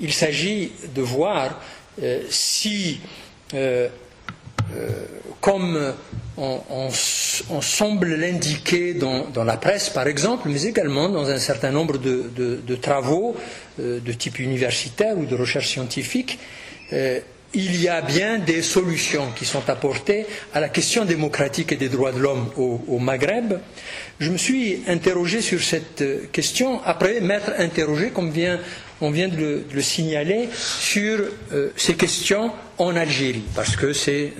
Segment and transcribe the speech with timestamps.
[0.00, 1.60] Il s'agit de voir
[2.00, 3.00] euh, si,
[3.52, 3.88] euh,
[4.76, 4.90] euh,
[5.40, 5.92] comme
[6.36, 6.88] on,
[7.60, 13.34] semble l'indiquer dans, la presse par exemple, mais également dans un certain nombre de travaux
[13.80, 16.38] de type universitaire ou de recherche scientifique,
[17.54, 21.88] il y a bien des solutions qui sont apportées à la question démocratique et des
[21.88, 23.54] droits de l'homme au, Maghreb.
[24.20, 28.32] Je me suis interrogé sur cette question après m'être interrogé, comme
[29.00, 31.20] on vient de le, signaler, sur
[31.52, 34.32] euh, ces questions en Algérie, parce que c'est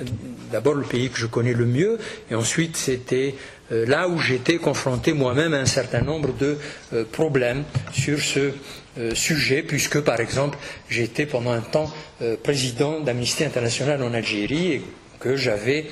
[0.53, 1.99] d'abord le pays que je connais le mieux,
[2.31, 3.35] et ensuite c'était
[3.71, 6.59] euh, là où j'étais confronté moi-même à un certain nombre de
[6.93, 8.53] euh, problèmes sur ce
[8.99, 10.59] euh, sujet, puisque par exemple
[10.91, 14.83] j'étais pendant un temps euh, président d'Amnesty International en Algérie et
[15.21, 15.87] que j'avais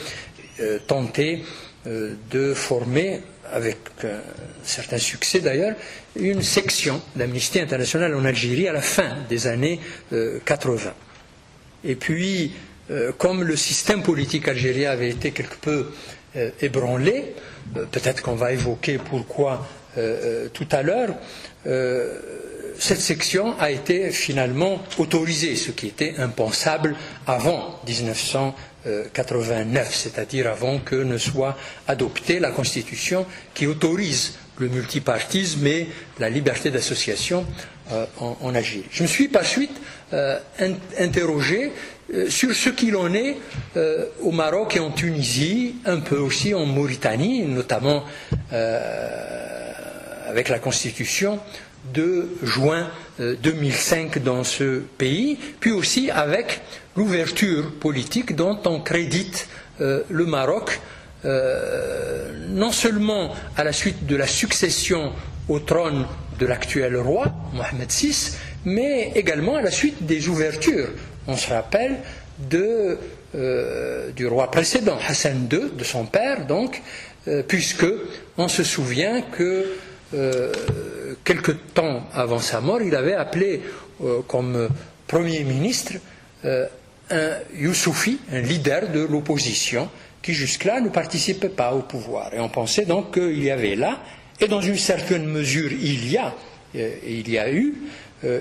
[0.60, 1.42] euh, tenté
[2.32, 3.20] de former,
[3.52, 4.18] avec un
[4.64, 5.76] certain succès d'ailleurs,
[6.16, 9.78] une section d'Amnesty International en Algérie à la fin des années
[10.44, 10.92] 80.
[11.84, 12.54] Et puis,
[13.18, 15.92] comme le système politique algérien avait été quelque peu
[16.60, 17.36] ébranlé,
[17.92, 19.64] peut-être qu'on va évoquer pourquoi
[20.52, 21.14] tout à l'heure,
[22.78, 26.94] cette section a été finalement autorisée, ce qui était impensable
[27.26, 31.56] avant 1989, c'est-à-dire avant que ne soit
[31.88, 35.88] adoptée la Constitution qui autorise le multipartisme et
[36.18, 37.46] la liberté d'association
[37.92, 38.86] euh, en, Algérie.
[38.90, 39.76] Je me suis par suite
[40.12, 40.38] euh,
[40.98, 41.72] interrogé
[42.12, 43.36] euh, sur ce qu'il en est
[44.22, 48.04] au Maroc et en Tunisie, un peu aussi en Mauritanie, notamment
[50.28, 51.38] avec la Constitution
[51.92, 56.60] de juin 2005 euh, dans ce pays, puis aussi avec
[56.96, 59.48] l'ouverture politique dont on crédite
[59.80, 60.80] euh, le Maroc,
[61.24, 65.12] euh, non seulement à la suite de la succession
[65.48, 66.06] au trône
[66.38, 68.32] de l'actuel roi, Mohamed VI,
[68.64, 70.88] mais également à la suite des ouvertures,
[71.26, 71.96] on se rappelle,
[72.38, 76.82] du roi précédent, Hassan II, de son père, donc,
[77.48, 77.86] puisque
[78.36, 79.66] on se souvient que
[81.24, 83.60] quelque temps avant sa mort, il avait appelé
[84.02, 84.68] euh, comme
[85.06, 85.94] Premier ministre
[86.44, 86.66] euh,
[87.10, 89.88] un Youssoufi, un leader de l'opposition,
[90.22, 92.34] qui jusque-là ne participait pas au pouvoir.
[92.34, 94.00] Et on pensait donc qu'il y avait là,
[94.40, 96.34] et dans une certaine mesure il y a,
[96.76, 97.74] euh, il y a eu,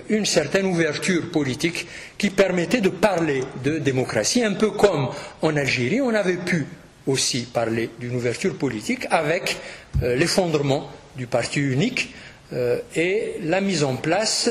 [0.10, 1.86] une certaine ouverture politique
[2.18, 5.10] qui permettait de parler de démocratie, un peu comme
[5.42, 6.66] en Algérie, on avait pu
[7.06, 9.58] aussi parler d'une ouverture politique avec
[10.02, 12.14] l'effondrement du parti unique
[12.54, 14.50] euh, et la mise en place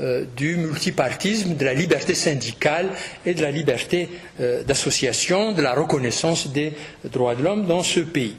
[0.00, 2.88] euh, du multipartisme, de la liberté syndicale
[3.26, 4.08] et de la liberté
[4.40, 6.72] euh, d'association, de la reconnaissance des
[7.04, 8.36] droits de l'homme dans ce pays.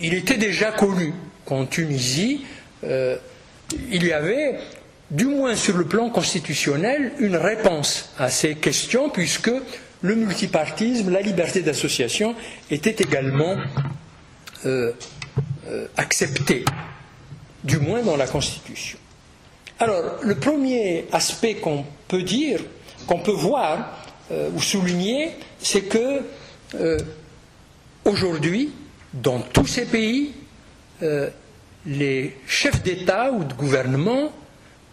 [0.00, 1.12] il était déjà connu
[1.46, 2.44] qu'en Tunisie,
[2.82, 4.58] il y avait,
[5.10, 9.50] du moins sur le plan constitutionnel, une réponse à ces questions, puisque
[10.02, 12.34] le multipartisme, la liberté d'association
[12.70, 13.56] étaient également
[15.68, 16.64] euh, accepté,
[17.62, 18.98] du moins dans la Constitution.
[19.78, 22.60] Alors, le premier aspect qu'on peut dire,
[23.06, 26.22] qu'on peut voir euh, ou souligner, c'est que
[26.74, 26.98] euh,
[28.04, 28.72] aujourd'hui,
[29.12, 30.32] dans tous ces pays,
[31.86, 34.32] les chefs d'État ou de gouvernement,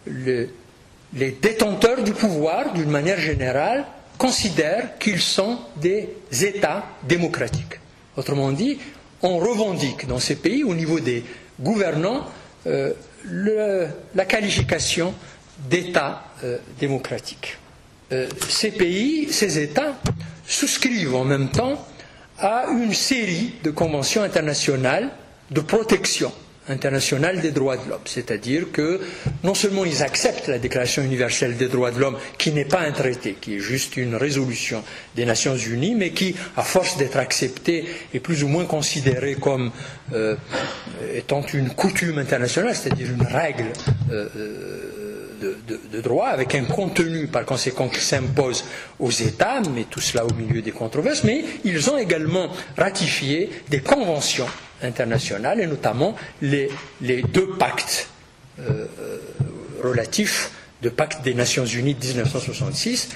[0.06, 3.86] les détenteurs du pouvoir, d'une manière générale,
[4.18, 7.80] considèrent qu'ils sont des États démocratiques.
[8.18, 8.78] Autrement dit,
[9.26, 11.24] on revendique dans ces pays, au niveau des
[11.60, 12.26] gouvernants,
[12.68, 12.94] euh,
[14.14, 15.14] la qualification
[15.70, 17.58] d'État euh, démocratique.
[18.12, 19.96] Euh, ces pays, ces États,
[20.48, 21.84] souscrivent en même temps
[22.38, 25.10] à une série de conventions internationales
[25.52, 26.32] de protection
[26.68, 28.00] internationale des droits de l'homme.
[28.06, 29.00] C'est-à-dire que
[29.44, 32.92] non seulement ils acceptent la Déclaration universelle des droits de l'homme, qui n'est pas un
[32.92, 34.84] traité, qui est juste une résolution
[35.16, 39.72] des Nations unies, mais qui, à force d'être acceptée, est plus ou moins considérée comme
[40.14, 40.36] euh,
[41.14, 43.66] étant une coutume internationale, c'est-à-dire une règle.
[44.12, 44.92] Euh, euh,
[45.68, 48.64] de, de, droit, avec un contenu par conséquent qui s'impose
[49.00, 53.82] aux États, mais tout cela au milieu des controverses, mais ils ont également ratifié des
[53.82, 54.48] conventions
[54.82, 56.70] internationales, et notamment les,
[57.02, 58.10] deux pactes
[58.60, 59.18] euh, euh,
[59.84, 60.52] relatifs
[60.82, 63.10] de pacte des Nations Unies de 1966,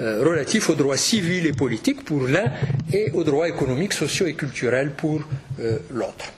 [0.00, 2.50] euh, relatifs aux droits civils et politiques pour l'un
[2.92, 5.20] et aux droits économiques, sociaux et culturels pour
[5.90, 6.32] l'autre.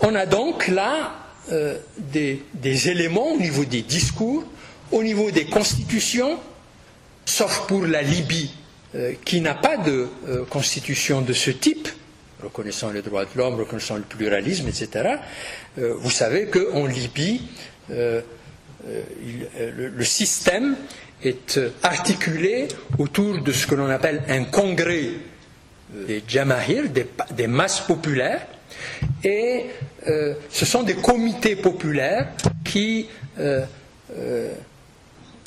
[0.00, 1.14] On a donc là
[2.12, 2.42] des,
[2.88, 4.44] éléments au niveau des discours,
[4.92, 6.38] au niveau des constitutions,
[7.24, 8.52] sauf pour la Libye
[9.24, 10.08] qui n'a pas de
[10.50, 11.88] constitution de ce type,
[12.42, 15.16] reconnaissant les droits de l'homme, reconnaissant le pluralisme, etc.
[15.78, 17.42] Euh, vous savez qu'en Libye,
[17.90, 18.20] euh,
[18.86, 20.76] le, système
[21.22, 25.10] est articulé autour de ce que l'on appelle un congrès
[26.06, 28.46] des jamahir, des, masses populaires,
[29.22, 29.66] et
[30.48, 32.28] ce sont des comités populaires
[32.64, 33.06] qui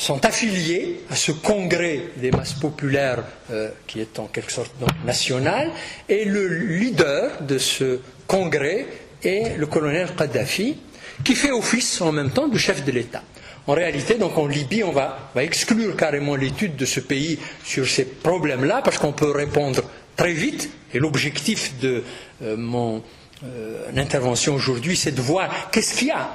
[0.03, 4.73] sont affiliés à ce congrès des masses populaires euh, qui est en quelque sorte
[5.05, 5.71] national,
[6.09, 8.85] et le leader de ce congrès
[9.23, 10.77] est le colonel Kadhafi,
[11.23, 13.23] qui fait office en même temps de chef de l'État.
[13.65, 18.03] En réalité, donc en Libye, on va, exclure carrément l'étude de ce pays sur ces
[18.03, 19.81] problèmes-là, parce qu'on peut répondre
[20.17, 22.03] très vite, et l'objectif de
[22.43, 23.01] euh, mon
[23.45, 26.29] euh, intervention aujourd'hui, c'est de voir qu'est-ce qu'il y a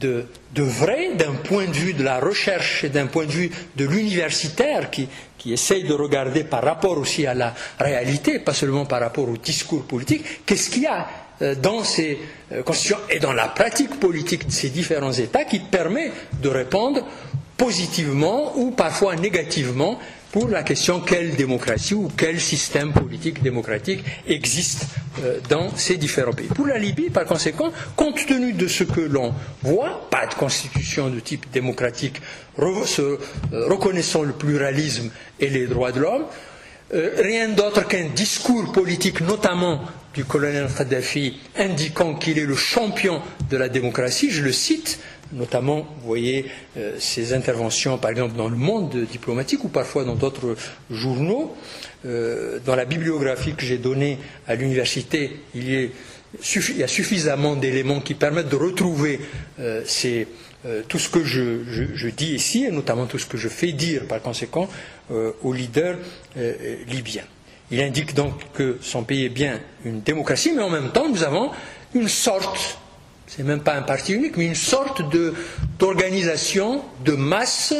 [0.00, 0.26] de,
[0.62, 4.90] vrai d'un point de vue de la recherche et d'un point de vue de l'universitaire
[4.90, 5.08] qui,
[5.46, 9.82] essaye de regarder par rapport aussi à la réalité, pas seulement par rapport au discours
[9.84, 11.08] politique, qu'est-ce qu'il y a
[11.42, 12.16] euh, dans ces
[12.52, 17.04] euh, constitutions et dans la pratique politique de ces différents États qui permet de répondre
[17.56, 19.98] positivement ou parfois négativement
[20.32, 24.86] pour la question quelle démocratie ou quel système politique démocratique existe
[25.22, 26.46] euh, dans ces différents pays.
[26.46, 31.10] Pour la Libye, par conséquent, compte tenu de ce que l'on voit, pas de constitution
[31.10, 32.22] de type démocratique
[32.58, 33.18] euh,
[33.52, 36.24] reconnaissant le pluralisme et les droits de l'homme,
[36.94, 39.82] euh, rien d'autre qu'un discours politique, notamment
[40.14, 43.20] du colonel Kadhafi, indiquant qu'il est le champion
[43.50, 44.98] de la démocratie, je le cite,
[45.32, 46.46] notamment, vous voyez,
[46.76, 50.56] euh, ces interventions, par exemple, dans le monde diplomatique ou parfois dans d'autres
[50.90, 51.56] journaux.
[52.04, 58.14] Euh, dans la bibliographie que j'ai donnée à l'université, il, y a suffisamment d'éléments qui
[58.14, 59.20] permettent de retrouver
[59.60, 59.82] euh,
[60.88, 64.20] tout ce que je, dis ici, et notamment tout ce que je fais dire, par
[64.20, 64.68] conséquent,
[65.42, 65.98] au leader
[66.86, 67.24] libyen.
[67.72, 71.24] Il indique donc que son pays est bien une démocratie, mais en même temps, nous
[71.24, 71.50] avons
[71.94, 72.78] une sorte
[73.34, 75.00] c'est même pas un parti unique, mais une sorte
[75.78, 77.72] d'organisation de, masse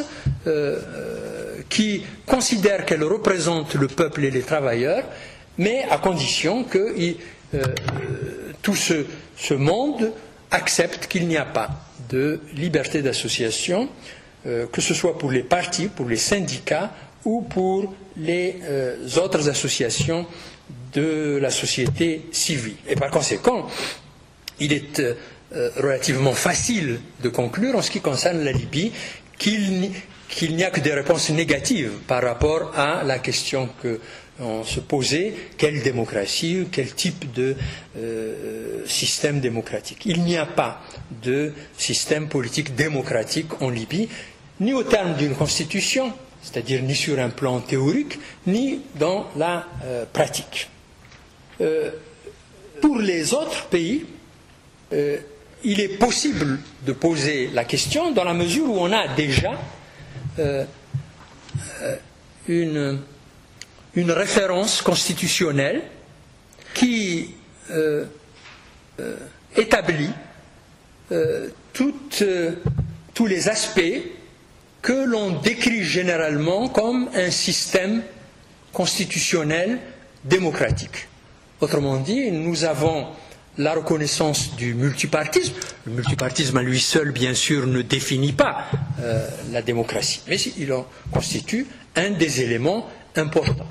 [0.47, 5.03] euh, euh, qui considère qu'elle représente le peuple et les travailleurs,
[5.59, 6.95] mais à condition que
[7.53, 7.61] euh,
[8.63, 9.05] tout ce,
[9.37, 10.11] ce, monde
[10.49, 11.69] accepte qu'il n'y a pas
[12.09, 13.89] de liberté d'association,
[14.43, 16.91] que ce soit pour les partis, pour les syndicats
[17.25, 18.55] ou pour les
[19.17, 20.25] autres associations
[20.93, 22.75] de la société civile.
[22.89, 23.67] Et par conséquent,
[24.59, 25.01] il est
[25.77, 28.91] relativement facile de conclure en ce qui concerne la Libye
[29.37, 33.99] qu'il n'y a que des réponses négatives par rapport à la question que
[34.39, 37.55] on se posait quelle démocratie, quel type de
[37.97, 40.01] euh, système démocratique.
[40.05, 40.81] Il n'y a pas
[41.21, 44.09] de système politique démocratique en Libye,
[44.59, 46.11] ni au terme d'une constitution,
[46.41, 48.17] c'est-à-dire ni sur un plan théorique,
[48.47, 50.69] ni dans la euh, pratique.
[52.81, 54.05] pour les autres pays,
[55.63, 59.53] il est possible de poser la question dans la mesure où on a déjà
[60.39, 60.65] euh,
[62.49, 62.95] euh,
[63.95, 65.81] une, référence constitutionnelle
[66.73, 67.35] qui
[67.71, 68.05] euh,
[69.55, 70.09] établit
[71.73, 74.01] tous les aspects
[74.81, 78.01] que l'on décrit généralement comme un système
[78.73, 79.79] constitutionnel
[80.25, 81.07] démocratique.
[81.61, 83.07] Autrement dit, nous avons
[83.57, 85.53] la reconnaissance du multipartisme.
[85.85, 88.65] Le multipartisme à lui seul, bien sûr, ne définit pas
[89.01, 93.67] euh, la démocratie, mais il en constitue un des éléments importants.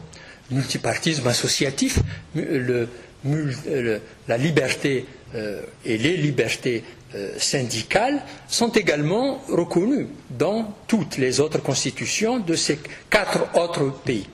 [0.50, 1.98] Multipartisme associatif,
[2.34, 6.84] la liberté euh, et les libertés
[7.14, 12.78] euh, syndicales sont également reconnues dans toutes les autres constitutions de ces
[13.10, 14.26] quatre autres pays.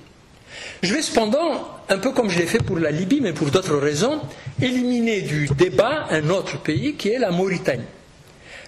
[0.83, 3.77] Je vais cependant, un peu comme je l'ai fait pour la Libye, mais pour d'autres
[3.77, 4.21] raisons,
[4.61, 7.85] éliminer du débat un autre pays qui est la Mauritanie.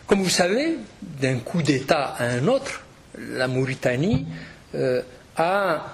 [0.07, 2.83] Comme vous savez, d'un coup d'État à un autre,
[3.19, 4.27] la Mauritanie
[4.75, 5.03] euh,
[5.37, 5.87] a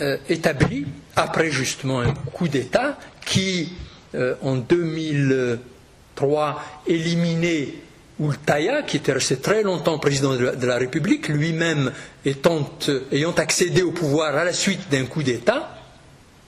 [0.00, 3.72] euh, établi, après justement un coup d'État, qui
[4.14, 7.74] euh, en 2003 éliminait
[8.18, 11.92] Oultaya, qui était resté très longtemps président de la, République, lui-même
[12.24, 15.79] ayant accédé au pouvoir à la suite d'un coup d'État.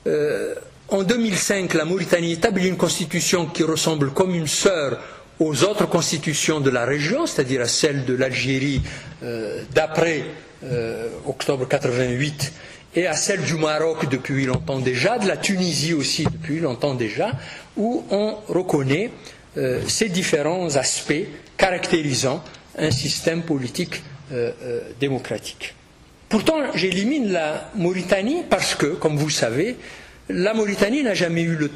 [0.07, 0.55] Euh,
[0.89, 5.01] en 2005, la Mauritanie établit une constitution qui ressemble comme une sœur
[5.41, 8.83] aux autres constitutions de la région, c'est-à-dire à celle de l'Algérie
[9.23, 10.25] euh, d'après
[10.65, 12.53] euh, octobre 88
[12.95, 17.33] et à celle du Maroc depuis longtemps déjà, de la Tunisie aussi depuis longtemps déjà,
[17.77, 19.11] où on reconnaît
[19.87, 21.25] ces différents aspects
[21.57, 22.43] caractérisant
[22.79, 25.75] un système politique euh, euh, démocratique.
[26.33, 29.77] Pourtant, j'élimine la Mauritanie parce que, comme vous savez,
[30.31, 31.71] la Mauritanie n'a jamais eu le...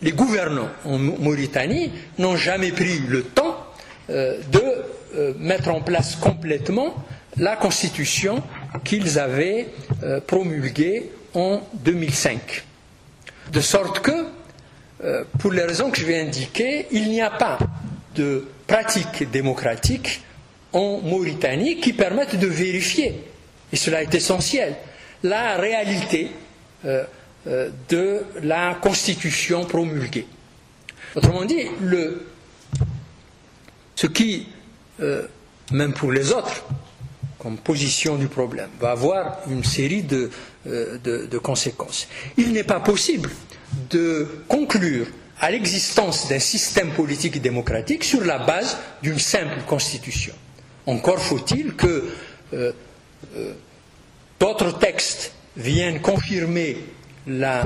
[0.00, 3.66] Les gouvernants en Mauritanie n'ont jamais pris le temps
[4.10, 6.94] euh, de mettre en place complètement
[7.36, 8.44] la constitution
[8.84, 9.70] qu'ils avaient
[10.28, 12.64] promulguée en 2005.
[13.50, 14.26] De sorte que,
[15.38, 17.58] pour les raisons que je vais indiquer, il n'y a pas
[18.14, 20.20] de pratiques démocratiques
[20.72, 23.24] en Mauritanie qui permettent de vérifier,
[23.72, 24.76] et cela est essentiel,
[25.22, 26.30] la réalité
[26.84, 27.04] euh,
[27.46, 30.26] euh, de la constitution promulguée.
[31.14, 31.66] Autrement dit,
[33.94, 34.48] ce qui,
[35.00, 35.26] euh,
[35.72, 36.64] même pour les autres,
[37.38, 40.30] comme position du problème, va avoir une série de,
[41.42, 42.08] conséquences.
[42.36, 43.30] Il n'est pas possible
[43.90, 45.06] de conclure
[45.40, 50.34] à l'existence d'un système politique et démocratique sur la base d'une simple constitution.
[50.86, 52.04] Encore faut-il que
[53.36, 53.52] euh,
[54.40, 56.76] d'autres textes viennent confirmer
[57.28, 57.62] euh,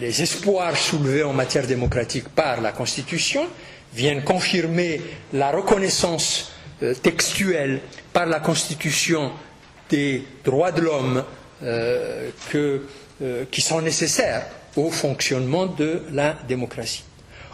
[0.00, 3.46] les espoirs soulevés en matière démocratique par la Constitution,
[3.94, 5.00] viennent confirmer
[5.32, 6.52] la reconnaissance
[7.02, 7.80] textuelle
[8.12, 9.32] par la Constitution
[9.90, 11.24] des droits de l'homme
[13.50, 17.02] qui sont nécessaires au fonctionnement de la démocratie.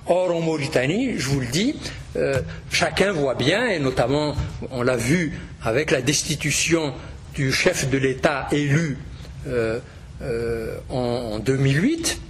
[0.07, 1.75] Or, en Mauritanie, je vous le dis,
[2.17, 4.37] euh, chacun voit bien, et notamment
[4.71, 5.33] on l'a vu
[5.63, 6.93] avec la destitution
[7.35, 8.99] du chef de l'État élu
[9.47, 9.79] euh,
[10.21, 12.21] euh, en, 2008,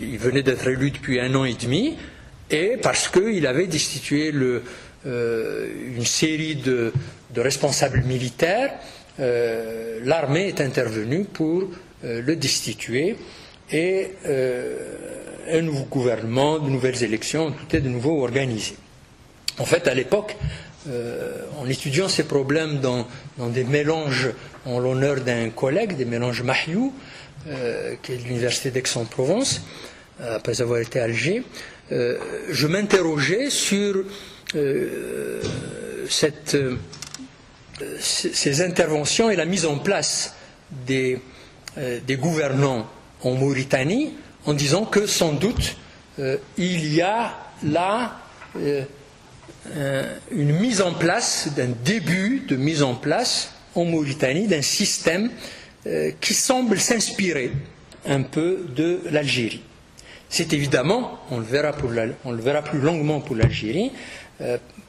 [0.00, 1.98] il venait d'être élu depuis un an et demi,
[2.50, 4.32] et parce qu'il avait destitué
[5.04, 6.92] une série de
[7.36, 8.72] responsables militaires,
[9.18, 11.64] l'armée est intervenue pour
[12.02, 13.16] le destituer
[13.70, 14.12] et
[15.48, 18.76] un nouveau gouvernement, de nouvelles élections, tout est de nouveau organisé.
[19.58, 20.36] En fait, à l'époque,
[20.88, 23.06] euh, en étudiant ces problèmes dans,
[23.48, 24.30] des mélanges
[24.66, 26.92] en l'honneur d'un collègue, des mélanges Mahiou,
[27.48, 29.62] euh, qui est de l'université d'Aix-en-Provence,
[30.22, 31.42] après avoir été à Alger,
[31.90, 34.04] je m'interrogeais sur
[37.98, 40.34] ces interventions et la mise en place
[40.86, 41.18] des
[42.18, 42.86] gouvernants
[43.22, 44.12] en Mauritanie
[44.46, 45.76] en disant que sans doute
[46.18, 48.18] euh, il y a là
[48.56, 48.84] euh,
[50.30, 55.30] une mise en place, d'un début de mise en place en Mauritanie d'un système
[55.86, 57.52] euh, qui semble s'inspirer
[58.06, 59.62] un peu de l'Algérie.
[60.28, 61.72] C'est évidemment, on le, verra
[62.24, 63.90] on le, verra plus longuement pour l'Algérie,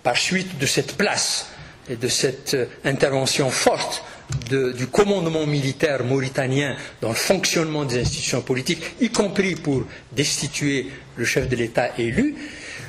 [0.03, 1.47] par suite de cette place
[1.89, 2.55] et de cette
[2.85, 4.03] intervention forte
[4.49, 11.25] du commandement militaire mauritanien dans le fonctionnement des institutions politiques, y compris pour destituer le
[11.25, 12.35] chef de l'État élu,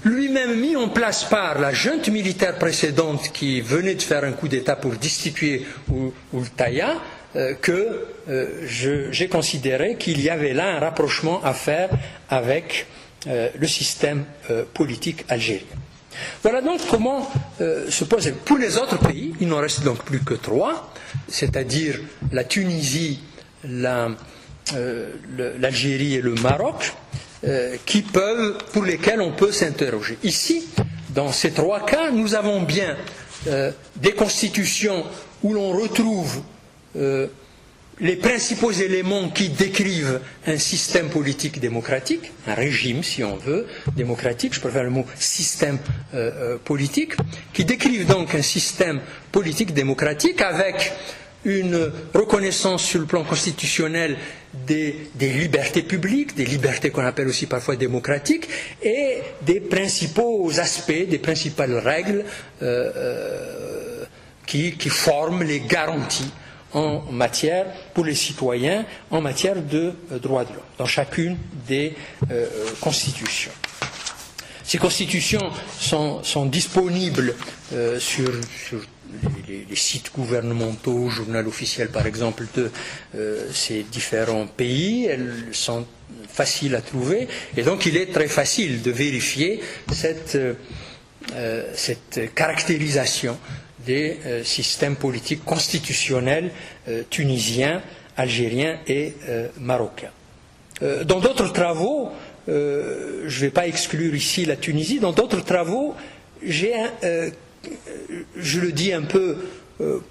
[0.04, 4.48] lui-même mis en place par la junte militaire précédente qui venait de faire un coup
[4.48, 5.64] d'État pour destituer
[6.32, 6.96] Oultaya,
[7.34, 11.88] euh, que euh, j'ai considéré qu'il y avait là un rapprochement à faire
[12.28, 12.86] avec
[13.26, 14.24] euh, le système
[14.74, 15.66] politique algérien.
[16.42, 17.30] Voilà donc comment
[17.60, 18.32] euh, se pose.
[18.44, 20.91] Pour les autres pays, il n'en reste donc plus que trois,
[21.28, 21.98] c'est-à-dire
[22.32, 23.20] la Tunisie,
[23.64, 24.08] euh,
[25.58, 26.92] l'Algérie et le Maroc,
[27.44, 27.76] euh,
[28.72, 30.18] pour lesquels on peut s'interroger.
[30.22, 30.68] Ici,
[31.10, 32.96] dans ces trois cas, nous avons bien
[33.96, 35.04] des constitutions
[35.42, 36.42] où l'on retrouve
[38.02, 43.66] les principaux éléments qui décrivent un système politique démocratique, un régime si on veut,
[43.96, 45.78] démocratique, je préfère le mot système
[46.12, 47.12] euh, euh, politique,
[47.52, 50.92] qui décrivent donc un système politique démocratique avec
[51.44, 54.16] une reconnaissance sur le plan constitutionnel
[54.66, 58.48] des, libertés publiques, des libertés qu'on appelle aussi parfois démocratiques,
[58.82, 62.24] et des principaux aspects, des principales règles
[62.62, 64.04] euh,
[64.46, 66.30] qui forment les garanties
[66.74, 71.36] en matière, pour les citoyens, en matière de euh, droits de l'homme, dans chacune
[71.66, 71.94] des
[72.30, 72.46] euh,
[72.80, 73.52] constitutions.
[74.64, 77.34] Ces constitutions sont, disponibles
[77.74, 78.30] euh, sur,
[79.48, 82.70] les, sites gouvernementaux, journal officiel par exemple de
[83.52, 85.06] ces différents pays.
[85.06, 85.84] Elles sont
[86.28, 87.26] faciles à trouver
[87.56, 89.60] et donc il est très facile de vérifier
[89.92, 90.38] cette
[92.34, 93.36] caractérisation
[93.86, 96.50] des euh, systèmes politiques constitutionnels
[96.88, 97.82] euh, tunisiens,
[98.16, 100.10] algériens et euh, marocains.
[101.04, 102.10] dans d'autres travaux,
[102.48, 102.52] je
[103.22, 105.94] ne vais pas exclure ici la Tunisie, dans d'autres travaux,
[106.44, 106.72] j'ai
[108.36, 109.36] je le dis un peu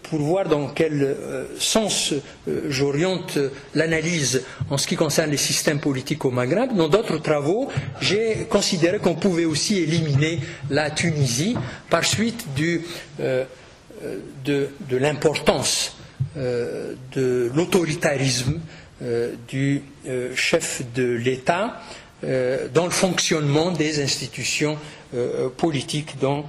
[0.03, 1.17] pour voir dans quel
[1.59, 2.13] sens
[2.69, 3.37] j'oriente
[3.75, 6.73] l'analyse en ce qui concerne les systèmes politiques au Maghreb.
[6.73, 7.67] Dans d'autres travaux,
[7.99, 11.57] j'ai considéré qu'on pouvait aussi éliminer la Tunisie
[11.89, 12.81] par suite du
[14.45, 15.95] de, l'importance
[16.37, 18.59] euh, de l'autoritarisme
[19.01, 21.81] euh, du euh, chef de l'État
[22.75, 24.77] dans le fonctionnement des institutions
[25.57, 26.45] politiques dans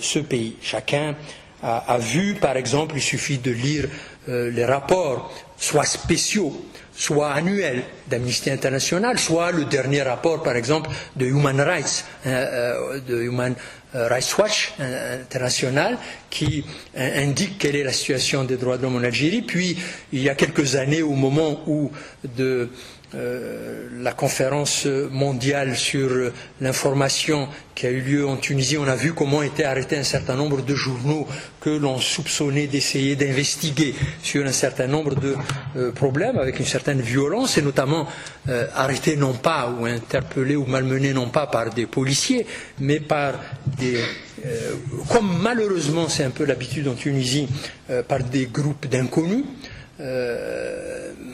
[0.00, 0.56] ce pays.
[0.60, 1.14] Chacun
[1.62, 3.86] a, vu, par exemple, il suffit de lire
[4.26, 6.60] les rapports, soit spéciaux,
[6.92, 13.52] soit annuels d'Amnesty International, soit le dernier rapport, par exemple, de Human Rights, de Human
[13.52, 15.98] euh, Rights Watch euh, international
[16.30, 16.64] qui
[16.96, 19.42] euh, indique quelle est la situation des droits de l'homme en Algérie.
[19.42, 19.76] Puis,
[20.12, 21.90] il y a quelques années, au moment où
[22.36, 22.70] de
[23.14, 29.12] euh, la conférence mondiale sur l'information qui a eu lieu en Tunisie, on a vu
[29.12, 31.26] comment étaient arrêtés un certain nombre de journaux
[31.60, 35.36] que l'on soupçonnait d'essayer d'investiguer sur un certain nombre de
[35.76, 38.08] euh, problèmes avec une certaine violence, et notamment
[38.48, 42.46] euh, arrêtés non pas ou interpellés ou malmenés non pas par des policiers,
[42.80, 43.34] mais par
[43.78, 43.98] des
[45.08, 47.46] comme malheureusement c'est un peu l'habitude en Tunisie,
[48.08, 49.44] par des groupes d'inconnus.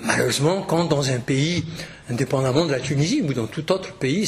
[0.08, 1.64] Malheureusement, quand dans un pays,
[2.10, 4.26] indépendamment de la Tunisie ou dans tout autre pays,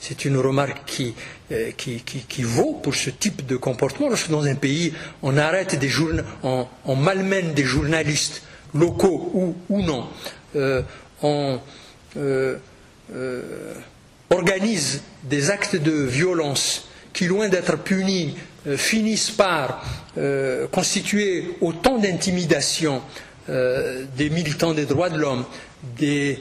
[0.00, 1.14] c'est une remarque qui,
[1.52, 4.08] euh, qui, vaut pour ce type de comportement.
[4.08, 5.90] Lorsque dans un pays, on arrête des
[6.42, 8.42] on, on, malmène des journalistes
[8.74, 10.08] locaux ou, non,
[10.56, 10.82] euh,
[11.22, 11.60] on
[14.30, 18.34] organise des actes de violence qui, loin d'être punis,
[18.76, 19.84] finissent par
[20.70, 23.02] constituer autant d'intimidation
[23.48, 25.44] euh, des militants des droits de l'homme,
[25.96, 26.38] des,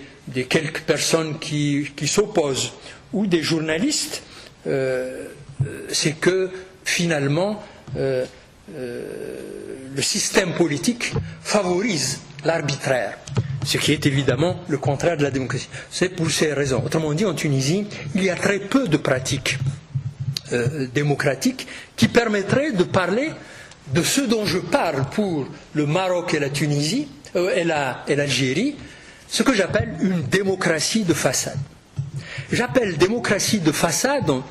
[0.50, 2.74] quelques personnes qui, s'opposent
[3.14, 4.24] ou des journalistes,
[4.68, 5.28] euh,
[5.90, 6.50] c'est que
[6.84, 7.64] finalement
[7.98, 8.26] euh,
[9.96, 13.18] le système politique favorise l'arbitraire,
[13.66, 15.70] ce qui est évidemment le contraire de la démocratie.
[15.90, 16.84] C'est pour ces raisons.
[16.86, 19.58] Autrement dit, en Tunisie, il y a très peu de pratiques
[20.94, 23.32] démocratiques qui permettraient de parler
[23.94, 27.56] de ce dont je parle pour le Maroc et la Tunisie euh,
[28.08, 28.76] et l'Algérie,
[29.28, 31.58] ce que j'appelle une démocratie de façade.
[32.52, 34.44] J'appelle démocratie de façade, en,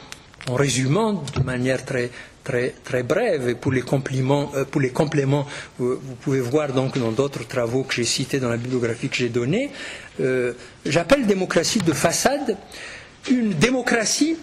[0.54, 2.10] résumant de manière très,
[2.44, 5.46] très, très brève, et pour les, compléments, euh, pour les compléments
[5.78, 9.28] vous, pouvez voir donc dans d'autres travaux que j'ai cités dans la bibliographie que j'ai
[9.28, 9.70] donnée,
[10.20, 10.52] euh,
[10.84, 12.56] j'appelle démocratie de façade
[13.28, 14.36] une démocratie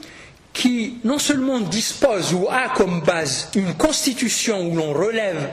[0.54, 5.50] qui non seulement dispose ou a comme base une constitution où l'on relève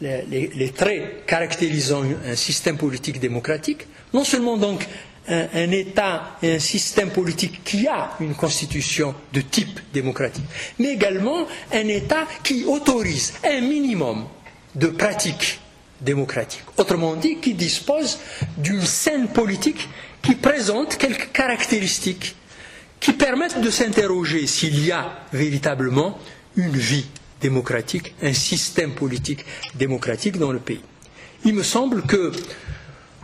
[0.00, 4.86] les, traits caractérisant un système politique démocratique, non seulement donc
[5.28, 10.44] un, État et un système politique qui a une constitution de type démocratique,
[10.78, 14.24] mais également un État qui autorise un minimum
[14.74, 15.60] de pratiques
[16.00, 16.62] démocratiques.
[16.78, 18.18] Autrement dit, qui dispose
[18.56, 19.88] d'une scène politique
[20.22, 22.34] qui présente quelques caractéristiques
[23.00, 26.18] qui permettent de s'interroger s'il y a véritablement
[26.56, 27.06] une vie
[27.40, 29.44] démocratique, un système politique
[29.76, 30.80] démocratique dans le pays.
[31.44, 32.32] Il me semble que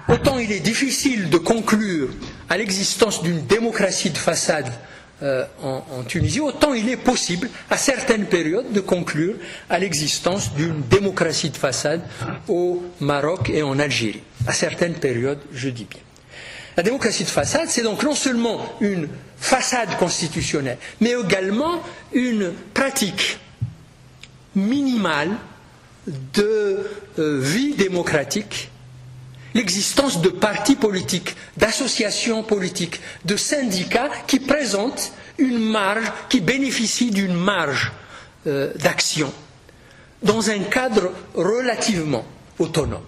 [0.08, 2.08] autant il est difficile de conclure
[2.48, 4.70] à l'existence d'une démocratie de façade
[5.22, 9.36] euh, en, en, Tunisie, autant il est possible à certaines périodes de conclure
[9.70, 12.02] à l'existence d'une démocratie de façade
[12.48, 14.22] au Maroc et en Algérie.
[14.46, 16.00] À certaines périodes, je dis bien.
[16.76, 19.08] La démocratie de façade, c'est donc non seulement une
[19.44, 21.82] façade constitutionnelle, mais également
[22.14, 23.38] une pratique
[24.56, 25.32] minimale
[26.32, 26.80] de
[27.18, 28.70] euh, vie démocratique,
[29.52, 37.34] l'existence de partis politiques, d'associations politiques, de syndicats qui présentent une marge, qui bénéficient d'une
[37.34, 37.92] marge
[38.46, 39.30] euh, d'action
[40.22, 42.24] dans un cadre relativement
[42.58, 43.02] autonome.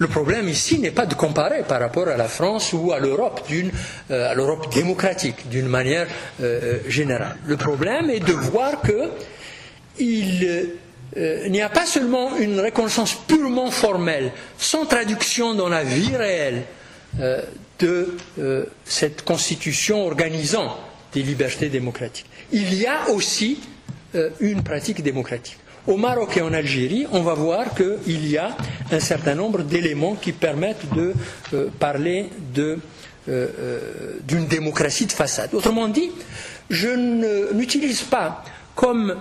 [0.00, 3.42] Le problème ici n'est pas de comparer par rapport à la France ou à l'Europe,
[4.10, 6.06] euh, à l'Europe démocratique, d'une manière
[6.40, 7.36] euh, euh, générale.
[7.44, 10.70] Le problème est de voir qu'il
[11.50, 16.62] n'y a pas seulement une reconnaissance purement formelle, sans traduction dans la vie réelle
[17.78, 18.16] de
[18.86, 20.78] cette constitution organisant
[21.12, 22.26] des libertés démocratiques.
[22.52, 23.58] Il y a aussi
[24.40, 25.58] une pratique démocratique.
[25.86, 28.54] Au Maroc et en Algérie, on va voir qu'il y a
[28.92, 31.14] un certain nombre d'éléments qui permettent de
[31.54, 32.26] euh, parler
[32.58, 32.76] euh,
[33.28, 35.54] euh, d'une démocratie de façade.
[35.54, 36.10] Autrement dit,
[36.68, 39.16] je n'utilise pas comme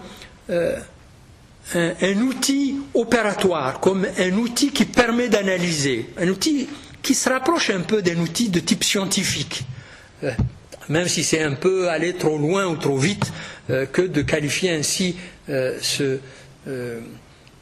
[0.50, 6.68] un, outil opératoire, comme un outil qui permet d'analyser, un outil
[7.02, 9.64] qui se rapproche un peu d'un outil de type scientifique,
[10.90, 13.32] même si c'est un peu aller trop loin ou trop vite
[13.68, 15.16] que de qualifier ainsi
[15.48, 16.20] ce,
[16.68, 17.00] euh,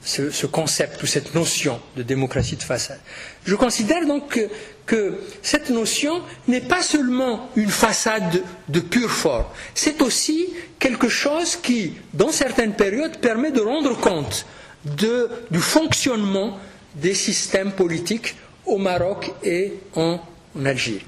[0.02, 3.00] ce, concept ou cette notion de démocratie de façade.
[3.46, 4.40] Je considère donc
[4.86, 10.48] que, cette notion n'est pas seulement une façade de pure forme, c'est aussi
[10.80, 14.46] quelque chose qui, dans certaines périodes, permet de rendre compte
[14.86, 16.58] du fonctionnement
[16.96, 20.20] des systèmes politiques au Maroc et en
[20.64, 21.06] Algérie.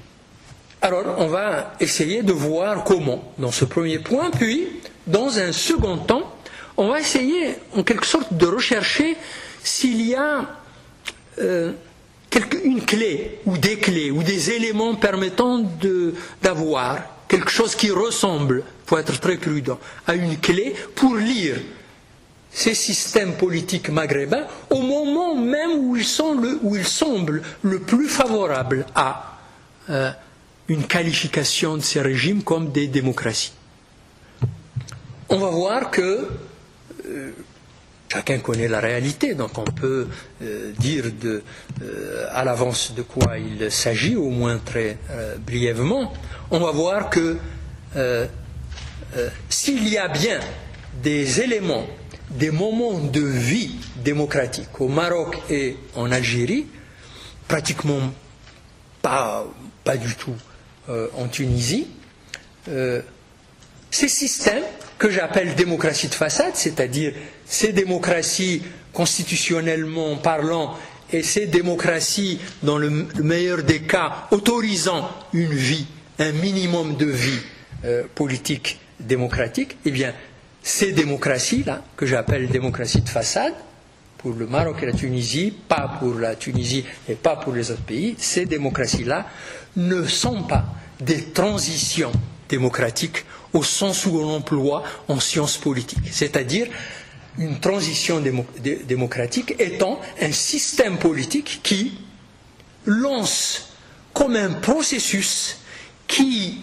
[0.82, 4.68] Alors, on va essayer de voir comment, dans ce premier point, puis,
[5.06, 6.34] dans un second temps,
[6.76, 9.16] on va essayer, en quelque sorte, de rechercher
[9.62, 10.46] s'il y a
[11.38, 11.72] euh,
[12.64, 15.62] une clé, ou des clés, ou des éléments permettant
[16.42, 21.56] d'avoir quelque chose qui ressemble, faut être très prudent, à une clé pour lire
[22.52, 26.36] ces systèmes politiques maghrébins au moment même où ils, sont
[26.84, 29.38] semblent le plus favorables à
[29.88, 30.10] euh,
[30.68, 33.52] une qualification de ces régimes comme des démocraties.
[35.28, 36.28] On va voir que
[37.10, 37.30] euh,
[38.08, 40.08] chacun connaît la réalité, donc on peut
[40.42, 41.42] euh, dire de,
[42.32, 44.98] à l'avance de quoi il s'agit, au moins très
[45.46, 46.12] brièvement.
[46.50, 47.36] On va voir que
[49.48, 50.40] s'il y a bien
[51.02, 51.86] des éléments
[52.30, 56.66] des moments de vie démocratique au Maroc et en Algérie,
[57.48, 58.12] pratiquement
[59.02, 59.44] pas,
[59.84, 60.36] pas du tout
[60.88, 61.88] euh, en Tunisie.
[62.68, 63.02] Euh,
[63.90, 64.62] ces systèmes
[65.00, 67.14] que j'appelle démocratie de façade, c'est-à-dire
[67.46, 70.76] ces démocraties constitutionnellement parlant
[71.10, 72.90] et ces démocraties, dans le,
[73.22, 75.86] meilleur des cas, autorisant une vie,
[76.18, 77.40] un minimum de vie
[77.86, 80.12] euh, politique démocratique, eh bien,
[80.62, 83.54] ces démocraties-là, que j'appelle démocratie de façade,
[84.18, 87.80] pour le Maroc et la Tunisie, pas pour la Tunisie et pas pour les autres
[87.80, 89.26] pays, ces démocraties-là
[89.76, 90.66] ne sont pas
[91.00, 92.12] des transitions
[92.50, 96.66] démocratiques au sens où on emploie en sciences politiques, c'est-à-dire
[97.38, 98.20] une transition
[98.86, 101.92] démocratique étant un système politique qui
[102.84, 103.70] lance
[104.12, 105.56] comme un processus
[106.06, 106.58] qui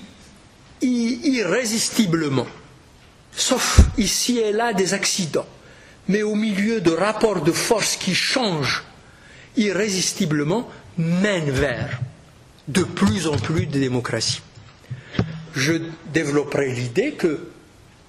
[0.81, 2.45] irrésistiblement
[3.37, 5.45] sauf ici et là des accidents,
[6.07, 8.83] mais au milieu de rapports de force qui changent
[9.55, 11.99] irrésistiblement, mène vers
[12.67, 14.41] de plus en plus de démocratie.
[15.57, 15.73] Je
[16.13, 17.47] développerai l'idée que,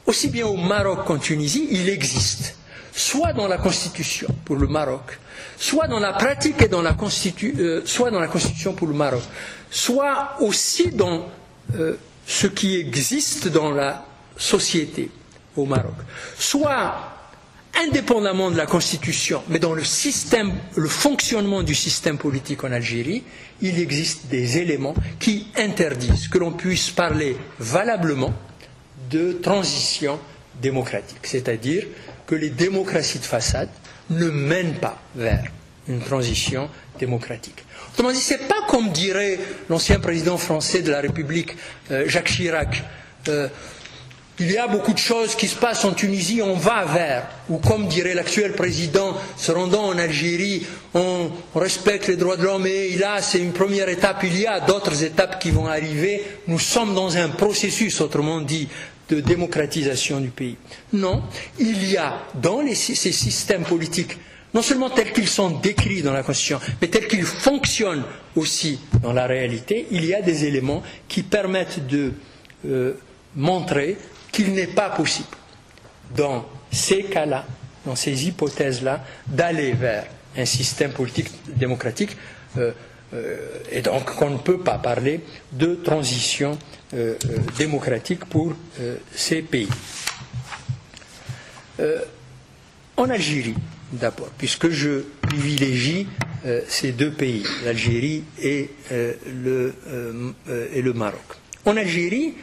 [0.04, 2.56] aussi bien au Maroc qu'en Tunisie, il existe,
[2.92, 5.18] soit dans la Constitution pour le Maroc,
[5.56, 9.22] soit dans la pratique et dans la, euh, soit dans la Constitution pour le Maroc,
[9.70, 11.26] soit aussi dans
[11.74, 14.04] euh, ce qui existe dans la
[14.36, 15.10] société
[15.56, 15.94] au Maroc,
[16.38, 17.17] soit
[17.86, 23.22] indépendamment de la Constitution, mais dans le système, le fonctionnement du système politique en Algérie,
[23.60, 28.32] il existe des éléments qui interdisent que l'on puisse parler valablement
[29.10, 30.18] de transition
[30.60, 31.84] démocratique, c'est-à-dire
[32.26, 33.70] que les démocraties de façade
[34.10, 35.44] ne mènent pas vers
[35.88, 37.64] une transition démocratique.
[37.92, 39.38] Autrement dit, ce n'est pas comme dirait
[39.70, 41.56] l'ancien président français de la République,
[41.90, 42.82] euh, Jacques Chirac.
[43.28, 43.48] Euh,
[44.40, 47.58] il y a beaucoup de choses qui se passent en Tunisie, on va vers, ou
[47.58, 52.90] comme dirait l'actuel président, se rendant en Algérie, on, respecte les droits de l'homme et
[52.96, 56.94] là c'est une première étape, il y a d'autres étapes qui vont arriver, nous sommes
[56.94, 58.68] dans un processus, autrement dit,
[59.08, 60.56] de démocratisation du pays.
[60.92, 61.22] Non,
[61.58, 64.18] il y a dans ces systèmes politiques,
[64.54, 68.04] non seulement tels qu'ils sont décrits dans la Constitution, mais tels qu'ils fonctionnent
[68.36, 72.12] aussi dans la réalité, il y a des éléments qui permettent de
[72.66, 72.92] euh,
[73.34, 73.96] montrer
[74.32, 75.28] qu'il n'est pas possible,
[76.14, 77.44] dans ces cas-là,
[77.86, 82.16] dans ces hypothèses-là, d'aller vers un système politique démocratique,
[82.56, 82.72] euh,
[83.14, 83.36] euh,
[83.70, 85.20] et donc qu'on ne peut pas parler
[85.52, 86.58] de transition
[86.94, 87.14] euh,
[87.56, 88.54] démocratique pour
[89.14, 89.68] ces pays.
[92.96, 93.54] en Algérie,
[93.92, 96.08] d'abord, puisque je privilégie
[96.66, 99.72] ces deux pays, l'Algérie et, le,
[100.74, 101.22] et le Maroc.
[101.64, 102.34] En Algérie,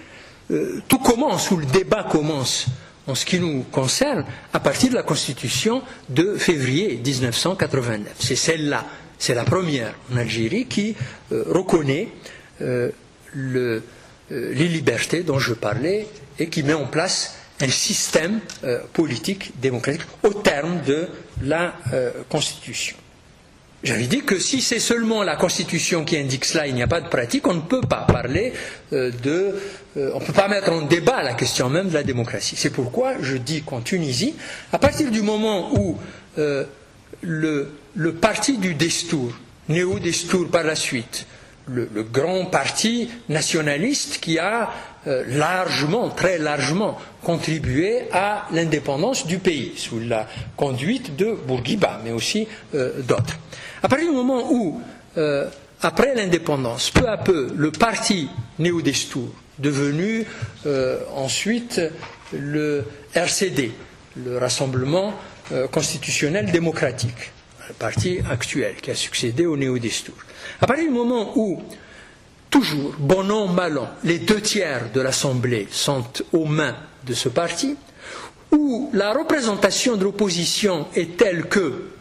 [0.51, 2.67] euh, tout commence, ou le débat commence,
[3.07, 8.13] en ce qui nous concerne, à partir de la Constitution de février 1989.
[8.19, 8.85] C'est celle-là,
[9.17, 10.95] c'est la première en Algérie qui
[11.31, 12.09] euh, reconnaît
[12.61, 12.91] euh,
[13.35, 16.07] les libertés dont je parlais
[16.39, 18.39] et qui met en place un système
[18.93, 21.07] politique démocratique au terme de
[21.43, 21.73] la
[22.29, 22.95] Constitution.
[23.85, 27.01] J'avais dit que si c'est seulement la Constitution qui indique cela, il n'y a pas
[27.01, 28.51] de pratique, on ne peut pas parler
[28.93, 29.59] euh, de.
[29.95, 32.55] Euh, on ne peut pas mettre en débat la question même de la démocratie.
[32.57, 34.33] C'est pourquoi je dis qu'en Tunisie,
[34.73, 35.99] à partir du moment où
[36.39, 36.63] euh,
[37.21, 37.75] le,
[38.19, 39.33] parti du Destour,
[39.69, 41.27] Néo-Destour par la suite,
[41.67, 44.71] le, grand parti nationaliste qui a
[45.27, 52.47] largement, très largement contribué à l'indépendance du pays, sous la conduite de Bourguiba, mais aussi
[52.73, 53.37] d'autres.
[53.85, 54.81] À partir du moment où,
[55.15, 55.47] euh,
[55.79, 60.25] après l'indépendance, peu à peu, le parti néo-destour, devenu
[60.65, 61.79] euh, ensuite
[62.33, 63.73] le RCD,
[64.15, 65.13] le Rassemblement
[65.51, 67.31] euh, constitutionnel démocratique,
[67.67, 70.15] le parti actuel qui a succédé au néo-destour.
[70.61, 71.61] À partir du moment où
[72.49, 77.29] toujours, bon an, mal an, les deux tiers de l'Assemblée sont aux mains de ce
[77.29, 77.75] parti,
[78.51, 81.91] où la représentation de l'opposition est telle que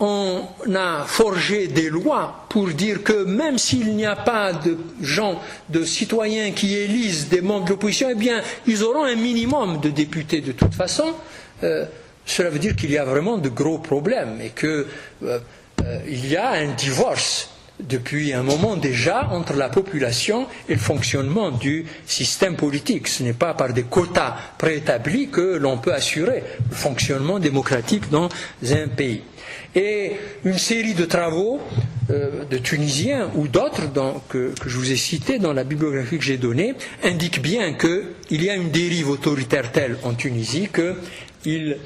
[0.00, 0.42] on
[0.74, 5.84] a forgé des lois pour dire que même s'il n'y a pas de gens, de
[5.84, 10.40] citoyens qui élisent des membres de l'opposition, eh bien, ils auront un minimum de députés
[10.40, 11.12] de toute façon.
[11.64, 11.84] Euh,
[12.24, 15.38] cela veut dire qu'il y a vraiment de gros problèmes et qu'il euh,
[15.82, 21.50] euh, y a un divorce depuis un moment déjà entre la population et le fonctionnement
[21.50, 23.08] du système politique.
[23.08, 28.28] Ce n'est pas par des quotas préétablis que l'on peut assurer le fonctionnement démocratique dans
[28.70, 29.22] un pays.
[29.74, 30.12] Et
[30.44, 31.60] une série de travaux
[32.10, 33.82] euh, de Tunisiens ou d'autres
[34.28, 38.42] que, que, je vous ai cités dans la bibliographie que j'ai donnée indiquent bien qu'il
[38.42, 40.68] y a une dérive autoritaire telle en Tunisie
[41.42, 41.76] qu'il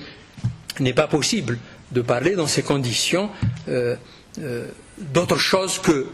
[0.80, 1.58] n'est pas possible
[1.90, 3.30] de parler dans ces conditions
[3.68, 3.96] euh,
[4.40, 4.66] euh,
[4.98, 6.06] d'autre chose que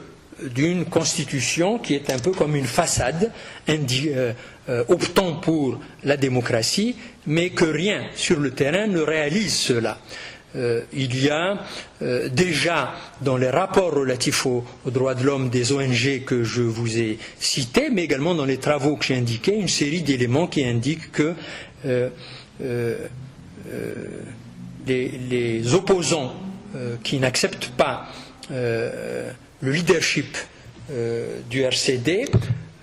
[0.42, 3.33] d'une constitution qui est un peu comme une façade
[4.88, 6.94] optant pour la démocratie,
[7.26, 9.98] mais que rien sur le terrain ne réalise cela.
[10.56, 11.58] Euh, il y a
[12.30, 17.18] déjà dans les rapports relatifs aux, droits de l'homme des ONG que je vous ai
[17.38, 21.34] cités, mais également dans les travaux que j'ai indiqués, une série d'éléments qui indiquent que
[24.87, 26.34] les, opposants
[27.02, 28.06] qui n'acceptent pas
[28.50, 29.32] le
[29.72, 30.37] leadership
[30.90, 32.24] euh, du RCD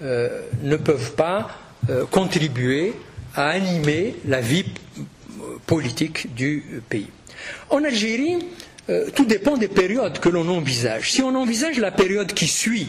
[0.03, 1.49] euh, ne peuvent pas
[1.89, 2.93] euh, contribuer
[3.33, 4.65] à animer la vie
[5.65, 7.07] politique du pays.
[7.69, 8.37] En Algérie,
[9.15, 11.11] tout dépend des périodes que l'on envisage.
[11.11, 12.87] Si on envisage la période qui suit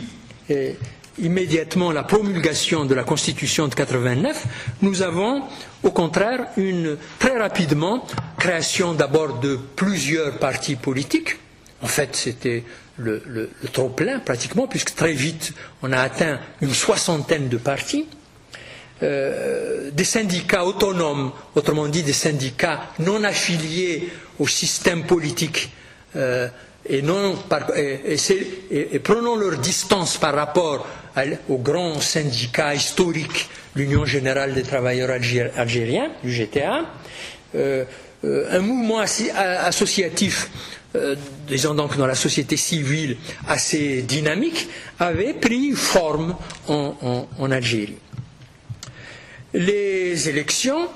[1.19, 4.45] immédiatement la promulgation de la Constitution de 89,
[4.83, 5.43] nous avons
[5.83, 8.05] au contraire une, très rapidement
[8.39, 11.37] création d'abord de plusieurs partis politiques.
[11.83, 12.65] En fait, c'était
[12.99, 18.07] le, trop-plein pratiquement, puisque très vite on a atteint une soixantaine de partis.
[19.03, 25.71] Euh, des syndicats autonomes, autrement dit des syndicats non affiliés au système politique
[26.17, 26.49] euh,
[26.89, 27.37] et, non
[27.77, 30.87] et, prenant leur distance par rapport
[31.49, 36.85] au grand syndicat historique, l'Union générale des travailleurs algériens, du GTA,
[37.55, 37.85] euh,
[38.23, 40.51] un mouvement associatif
[40.97, 41.15] euh,
[41.47, 43.17] disons donc dans la société civile
[43.49, 44.69] assez dynamique,
[44.99, 46.35] avait pris forme
[46.69, 47.99] en, Algérie.
[49.53, 50.89] Les élections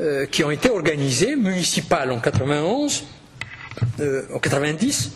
[0.00, 3.04] euh, qui ont été organisées, municipales en 91,
[4.00, 5.12] euh, en 90,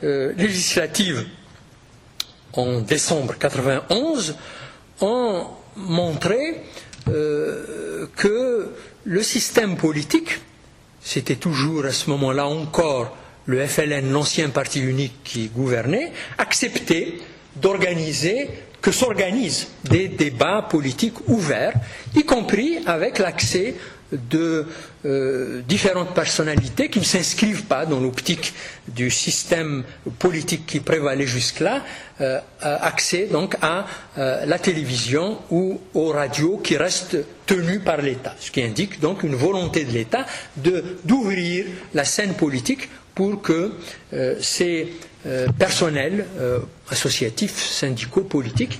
[0.00, 1.26] législatives
[2.52, 4.36] en décembre 91,
[5.00, 5.44] ont
[5.76, 6.62] montré
[7.04, 8.68] que
[9.04, 10.40] le système politique,
[11.02, 13.16] c'était toujours à ce moment-là encore
[13.48, 17.14] le FLN, l'ancien parti unique qui gouvernait, acceptait
[17.56, 18.50] d'organiser,
[18.82, 21.72] que s'organisent des débats politiques ouverts,
[22.14, 23.74] y compris avec l'accès
[24.12, 24.66] de
[25.04, 28.54] euh, différentes personnalités qui ne s'inscrivent pas dans l'optique
[28.88, 29.84] du système
[30.18, 31.82] politique qui prévalait jusque-là,
[32.20, 33.86] euh, accès donc à
[34.18, 39.22] euh, la télévision ou aux radios qui restent tenues par l'État, ce qui indique donc
[39.22, 43.72] une volonté de l'État d'ouvrir la scène politique pour que
[44.14, 44.92] euh, ces
[45.58, 46.24] personnels
[46.90, 48.78] associatifs, syndicaux, politiques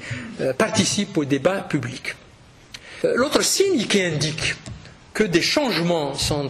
[0.57, 2.14] participent au débat public.
[3.03, 4.55] L'autre signe qui indique
[5.19, 6.49] que des changements sont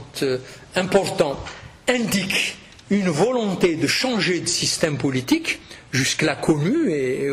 [0.77, 1.43] importants
[1.89, 2.59] indique
[2.91, 5.59] une volonté de changer de système politique,
[5.91, 7.31] jusque-là connu et,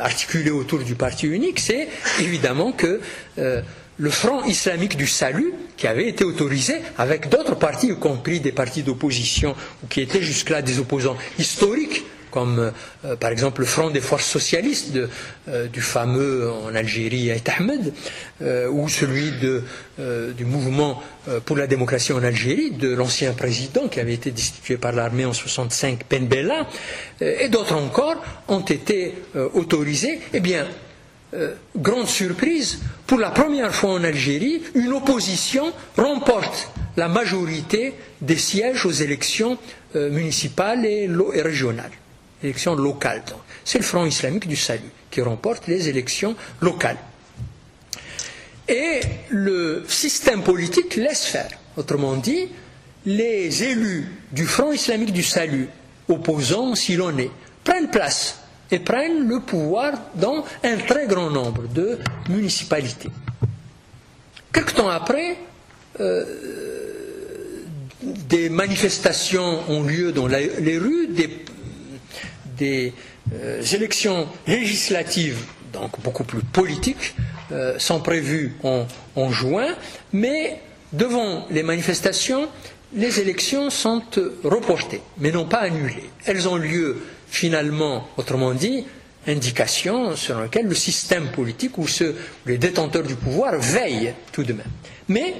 [0.00, 1.86] articulé autour du parti unique, c'est
[2.18, 3.02] évidemment que
[3.36, 8.52] le Front islamique du salut, qui avait été autorisé avec d'autres partis, y compris des
[8.52, 12.72] partis d'opposition, ou qui étaient jusque-là des opposants historiques, comme
[13.04, 14.98] euh, par exemple le Front des forces socialistes
[15.48, 17.94] euh, du fameux en Algérie Aït Ahmed,
[18.42, 19.30] euh, ou celui
[20.36, 21.00] du mouvement
[21.46, 25.32] pour la démocratie en Algérie, de l'ancien président qui avait été destitué par l'armée en
[25.32, 26.66] 65, Penbella,
[27.20, 28.16] et d'autres encore
[28.48, 29.14] ont été
[29.54, 30.20] autorisés.
[30.32, 30.66] Eh bien,
[31.76, 38.84] grande surprise, pour la première fois en Algérie, une opposition remporte la majorité des sièges
[38.84, 39.56] aux élections
[39.94, 41.08] municipales et,
[41.40, 41.92] régionales,
[42.44, 43.22] élections locales.
[43.64, 46.98] C'est le Front islamique du salut qui remporte les élections locales.
[48.68, 51.50] Et le système politique laisse faire.
[51.76, 52.48] Autrement dit,
[53.06, 55.68] les élus du Front islamique du salut,
[56.08, 57.30] opposants si l'on est,
[57.62, 58.38] prennent place
[58.70, 63.10] et prennent le pouvoir dans un très grand nombre de municipalités.
[64.52, 65.36] Quelque temps après,
[66.00, 66.24] euh,
[68.02, 71.28] des manifestations ont lieu dans les rues, des,
[72.62, 75.38] euh, élections législatives
[75.72, 77.16] donc beaucoup plus politiques,
[77.78, 79.74] sont prévues en, juin,
[80.12, 80.60] mais
[80.92, 82.48] devant les manifestations,
[82.94, 84.02] les élections sont
[84.44, 86.10] reportées, mais non pas annulées.
[86.26, 88.86] Elles ont lieu finalement, autrement dit,
[89.26, 91.86] indication selon laquelle le système politique ou
[92.46, 94.66] les détenteurs du pouvoir veillent tout de même.
[95.08, 95.34] Mais,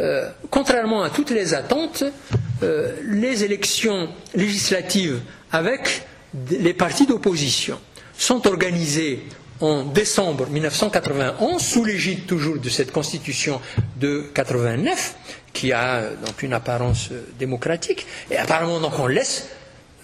[0.00, 2.04] euh, contrairement à toutes les attentes,
[2.62, 5.20] euh, les élections législatives
[5.52, 6.02] avec
[6.50, 7.78] les partis d'opposition
[8.16, 9.22] sont organisées
[9.60, 13.60] en décembre 1991 sous l'égide toujours de cette constitution
[13.96, 15.14] de 89
[15.52, 18.06] qui a donc une apparence démocratique.
[18.30, 19.48] Et apparemment donc on laisse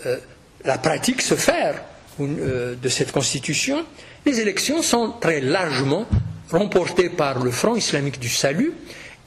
[0.04, 0.18] euh,
[0.64, 1.80] la pratique se faire
[2.20, 3.84] euh, de cette constitution,
[4.24, 6.06] les élections sont très largement
[6.50, 8.72] remportées par le Front islamique du salut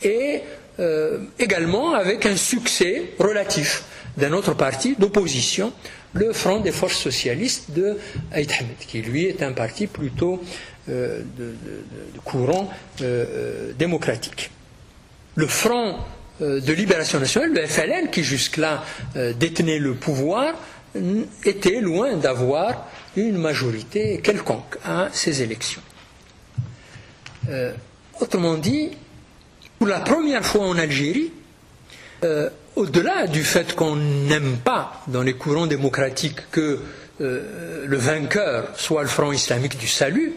[0.02, 0.42] et
[0.80, 3.84] euh, également avec un succès relatif
[4.18, 5.72] d'un autre parti d'opposition,
[6.14, 7.98] le Front des forces socialistes de
[8.32, 10.42] Aït Hamed, qui lui est un parti plutôt
[10.90, 11.54] euh, de,
[12.24, 12.70] courant
[13.78, 14.52] démocratique.
[15.36, 15.98] Le Front
[16.42, 18.84] de libération nationale, le FLN, qui jusque-là
[19.38, 20.54] détenait le pouvoir,
[21.44, 25.82] était loin d'avoir une majorité quelconque à ces élections.
[27.50, 27.74] Euh,
[28.20, 28.92] autrement dit,
[29.78, 31.32] pour la première fois en Algérie,
[32.24, 36.80] euh, au-delà du fait qu'on n'aime pas dans les courants démocratiques que
[37.22, 40.34] euh, le vainqueur soit le Front islamique du salut,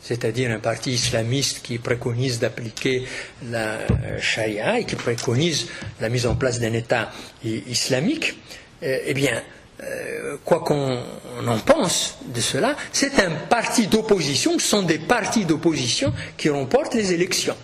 [0.00, 3.04] c'est-à-dire un parti islamiste qui préconise d'appliquer
[3.50, 3.78] la
[4.20, 5.68] charia et qui préconise
[6.00, 7.10] la mise en place d'un État
[7.44, 8.38] islamique,
[8.80, 9.42] eh bien,
[9.82, 10.98] euh, quoi qu'on
[11.46, 16.94] en pense de cela, c'est un parti d'opposition, ce sont des partis d'opposition qui remportent
[16.94, 17.56] les élections.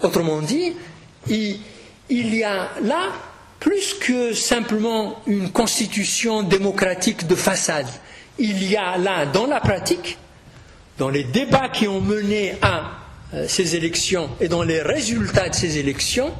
[0.00, 0.74] Autrement dit,
[2.10, 3.12] il, y a là
[3.58, 7.86] plus que simplement une constitution démocratique de façade.
[8.38, 10.18] Il y a là, dans la pratique,
[10.98, 12.90] dans les débats qui ont mené à
[13.34, 16.32] euh, ces élections et dans les résultats de ces élections,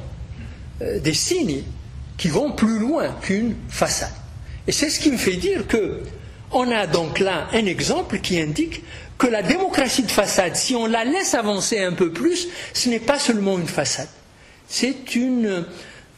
[0.81, 1.63] euh, des signes
[2.17, 4.13] qui vont plus loin qu'une façade.
[4.67, 6.01] Et c'est ce qui me fait dire que
[6.51, 8.83] on a donc là un exemple qui indique
[9.17, 12.99] que la démocratie de façade, si on la laisse avancer un peu plus, ce n'est
[12.99, 14.09] pas seulement une façade.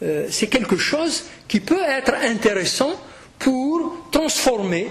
[0.03, 2.91] Euh, c'est quelque chose qui peut être intéressant
[3.39, 4.87] pour transformer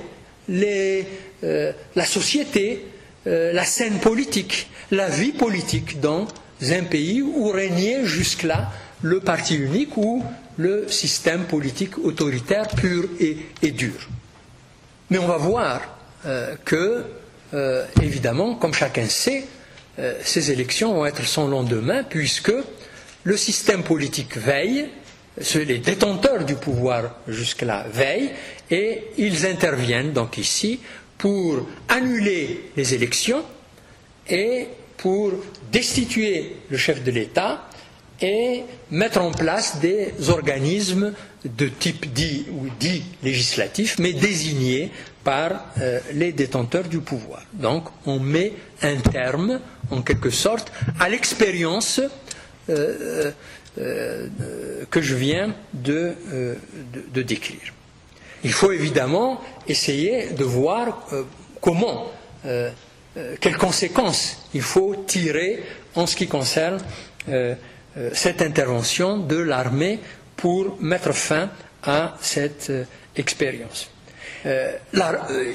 [0.51, 2.87] euh, la société,
[3.27, 6.27] euh, la scène politique, la vie politique dans
[6.63, 8.71] un pays où régnait jusque-là
[9.03, 10.23] le parti unique ou
[10.57, 14.09] le système politique autoritaire pur et, dur.
[15.11, 15.81] Mais on va voir
[16.65, 17.05] que,
[18.01, 19.45] évidemment, comme chacun sait,
[20.23, 22.53] ces élections vont être sans lendemain, puisque
[23.25, 24.87] le système politique veille,
[25.55, 28.31] les détenteurs du pouvoir jusque-là veillent,
[28.71, 30.81] et ils interviennent donc ici
[31.19, 33.43] pour annuler les élections
[34.29, 35.33] et pour
[35.71, 37.69] destituer le chef de l'État
[38.21, 41.13] et mettre en place des organismes
[41.45, 44.91] de type dit ou dit législatif, mais désignés
[45.25, 47.43] par euh, les détenteurs du pouvoir.
[47.53, 52.01] Donc on met un terme, en quelque sorte, à l'expérience
[52.71, 53.31] euh,
[53.79, 54.29] euh,
[54.91, 56.15] que je viens de,
[57.15, 57.73] décrire.
[58.45, 61.07] Il faut évidemment essayer de voir
[61.61, 62.11] comment,
[63.41, 65.63] quelles conséquences il faut tirer
[65.95, 66.79] en ce qui concerne
[67.99, 69.99] euh, cette intervention de l'armée
[70.37, 71.51] pour mettre fin
[71.83, 72.85] à cette euh,
[73.17, 73.91] expérience.
[74.47, 74.73] Euh,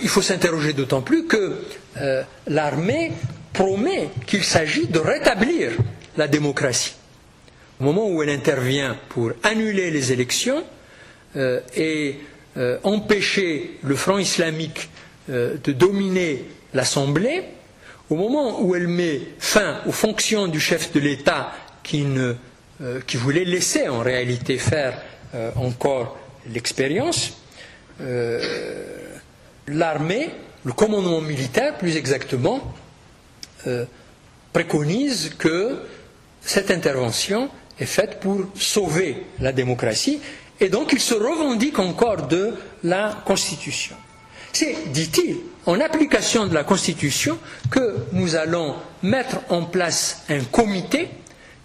[0.03, 1.63] il faut s'interroger d'autant plus que
[2.45, 3.11] l'armée
[3.53, 5.71] promet qu'il s'agit de rétablir
[6.17, 6.95] la démocratie.
[7.79, 10.63] Au moment où elle intervient pour annuler les élections
[11.75, 12.15] et
[12.83, 14.89] empêcher le Front islamique
[15.29, 17.43] de dominer l'Assemblée,
[18.09, 21.51] au moment où elle met fin aux fonctions du chef de l'État
[21.83, 22.05] qui,
[22.81, 25.01] euh, qui voulait laisser en réalité faire
[25.35, 26.17] euh, encore
[26.51, 27.33] l'expérience,
[28.01, 28.39] euh,
[29.67, 30.29] l'armée,
[30.63, 32.61] le commandement militaire plus exactement,
[34.53, 35.77] préconise que
[36.47, 40.21] cette intervention est faite pour sauver la démocratie
[40.61, 42.53] et donc il se revendique encore de
[42.85, 43.97] la Constitution.
[44.53, 45.35] C'est, dit-il,
[45.65, 47.37] en application de la Constitution
[47.69, 51.09] que nous allons mettre en place un comité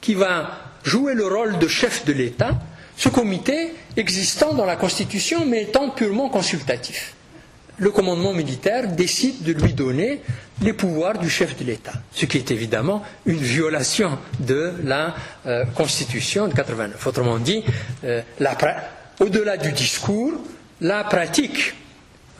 [0.00, 0.50] qui va
[0.82, 2.58] jouer le rôle de chef de l'État,
[2.96, 7.14] ce comité existant dans la Constitution mais étant purement consultatif.
[7.78, 10.20] Le commandement militaire décide de lui donner
[10.62, 15.14] les pouvoirs du chef de l'État, ce qui est évidemment une violation de la
[15.46, 17.04] euh, Constitution de 89.
[17.06, 17.64] Autrement dit,
[18.04, 18.22] euh,
[19.20, 20.32] au-delà du discours,
[20.80, 21.74] la pratique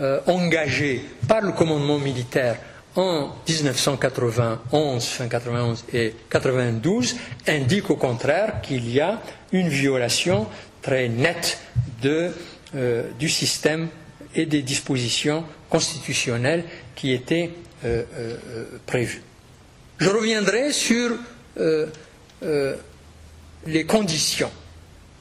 [0.00, 2.56] euh, engagée par le commandement militaire
[2.94, 7.16] en 1991, fin 91 et 92
[7.48, 9.20] indiquent au contraire qu'il y a
[9.52, 10.46] une violation
[10.82, 11.58] très nette
[12.02, 13.88] du système
[14.34, 16.64] et des dispositions constitutionnelles
[16.94, 17.50] qui étaient
[17.84, 19.22] euh, euh, prévues.
[19.98, 21.16] Je reviendrai sur
[23.66, 24.50] les conditions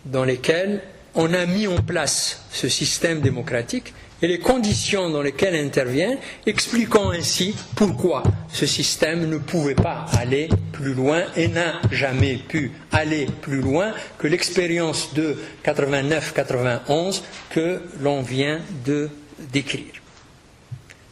[0.05, 0.81] dans lesquelles
[1.13, 7.11] on a mis en place ce système démocratique et les conditions dans lesquelles intervient, expliquant
[7.11, 13.27] ainsi pourquoi ce système ne pouvait pas aller plus loin et n'a jamais pu aller
[13.41, 19.09] plus loin que l'expérience de 89-91 que l'on vient de
[19.51, 20.00] décrire.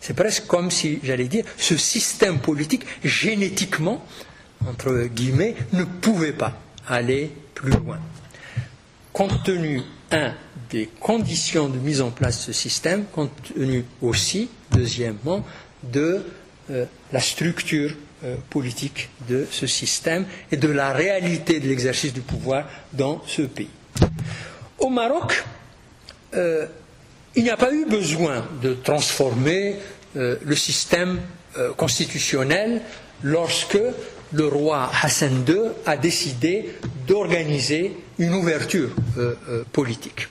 [0.01, 4.03] C'est presque comme si, j'allais dire, ce système politique, génétiquement,
[4.67, 7.99] entre guillemets, ne pouvait pas aller plus loin.
[9.13, 9.81] Compte tenu,
[10.11, 10.33] un,
[10.69, 15.45] des conditions de mise en place de ce système, compte tenu aussi, deuxièmement,
[15.83, 16.23] de
[16.71, 22.21] euh, la structure euh, politique de ce système et de la réalité de l'exercice du
[22.21, 23.69] pouvoir dans ce pays.
[24.77, 25.43] Au Maroc,
[26.35, 26.67] euh,
[27.35, 29.75] il n'y a pas eu besoin de transformer
[30.15, 31.19] le système
[31.77, 32.81] constitutionnel
[33.23, 33.79] lorsque
[34.31, 36.75] le roi Hassan II a décidé
[37.07, 38.89] d'organiser une ouverture
[39.71, 40.27] politique.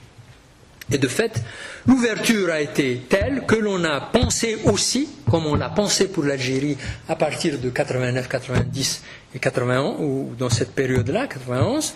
[0.91, 1.41] Et de fait,
[1.87, 6.77] l'ouverture a été telle que l'on a pensé aussi, comme on l'a pensé pour l'Algérie
[7.07, 9.03] à partir de 89, 90
[9.35, 11.93] et 81, ou dans cette période-là, 91,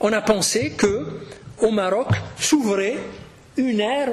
[0.00, 1.06] on a pensé que
[1.60, 2.96] au Maroc s'ouvrait
[3.56, 4.10] une ère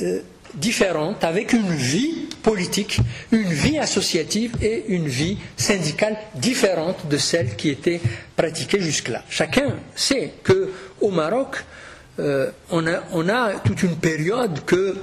[0.00, 0.20] euh,
[0.54, 2.98] différente, avec une vie politique,
[3.32, 8.00] une vie associative et une vie syndicale différente de celle qui était
[8.36, 9.22] pratiquée jusque-là.
[9.28, 10.70] Chacun sait que
[11.00, 11.64] au Maroc,
[12.18, 14.96] euh, on, a, toute une période que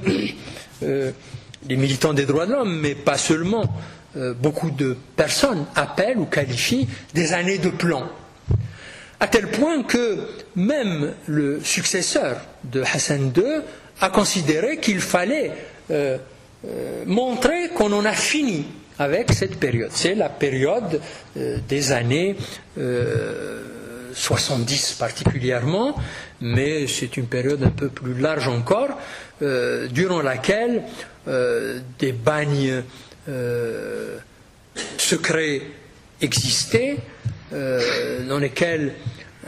[0.84, 1.12] euh,
[1.70, 3.64] les militants des droits de l'homme, mais pas seulement,
[4.18, 8.08] euh, beaucoup de personnes appellent ou qualifient des années de plan.
[9.20, 10.20] À tel point que
[10.56, 13.62] même le successeur de Hassan II
[14.02, 15.52] a considéré qu'il fallait
[17.06, 18.66] montrer qu'on en a fini
[19.00, 19.89] avec cette période.
[19.91, 21.02] C'est la période
[21.36, 22.36] des années
[24.14, 25.96] 70 particulièrement,
[26.41, 28.89] mais c'est une période un peu plus large encore,
[29.41, 30.84] euh, durant laquelle
[31.28, 32.84] euh, des bagnes
[33.30, 34.18] euh,
[34.98, 35.62] secrets
[36.22, 36.98] existaient,
[38.28, 38.94] dans lesquels,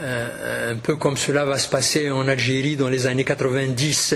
[0.00, 4.14] un, peu comme cela va se passer en Algérie dans les années 90,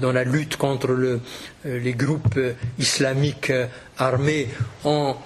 [0.00, 1.20] dans la lutte contre
[1.64, 2.38] les groupes
[2.78, 3.52] islamiques
[3.98, 4.48] armés,
[4.84, 5.16] en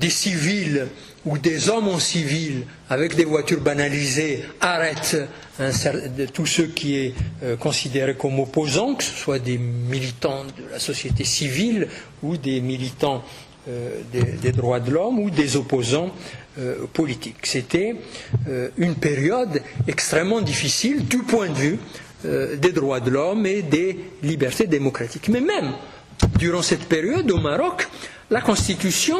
[0.00, 0.86] des civils
[1.26, 5.16] où des hommes en civil, avec des voitures banalisées, arrêtent
[6.32, 10.78] tous ceux qui est euh, considéré comme opposants, que ce soit des militants de la
[10.78, 11.88] société civile
[12.22, 13.24] ou des militants
[13.68, 16.12] euh, des, droits de l'homme ou des opposants
[16.58, 17.44] euh, politiques.
[17.44, 17.96] C'était
[18.76, 21.78] une période extrêmement difficile du point de vue
[22.24, 25.28] des droits de l'homme et des libertés démocratiques.
[25.28, 25.72] Mais même
[26.38, 27.86] durant cette période au Maroc,
[28.30, 29.18] la Constitution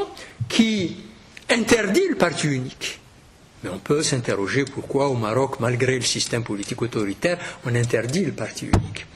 [0.48, 0.96] qui
[1.50, 3.00] interdit le parti unique.
[3.62, 8.32] Mais on peut s'interroger pourquoi au Maroc, malgré le système politique autoritaire, on interdit le
[8.32, 9.06] parti unique.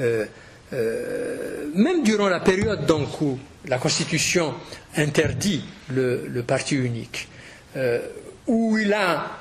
[0.00, 0.26] Euh,
[0.72, 4.54] euh, même durant la période donc, où la Constitution
[4.96, 7.28] interdit le, parti unique,
[7.76, 8.00] euh,
[8.46, 9.32] où il a,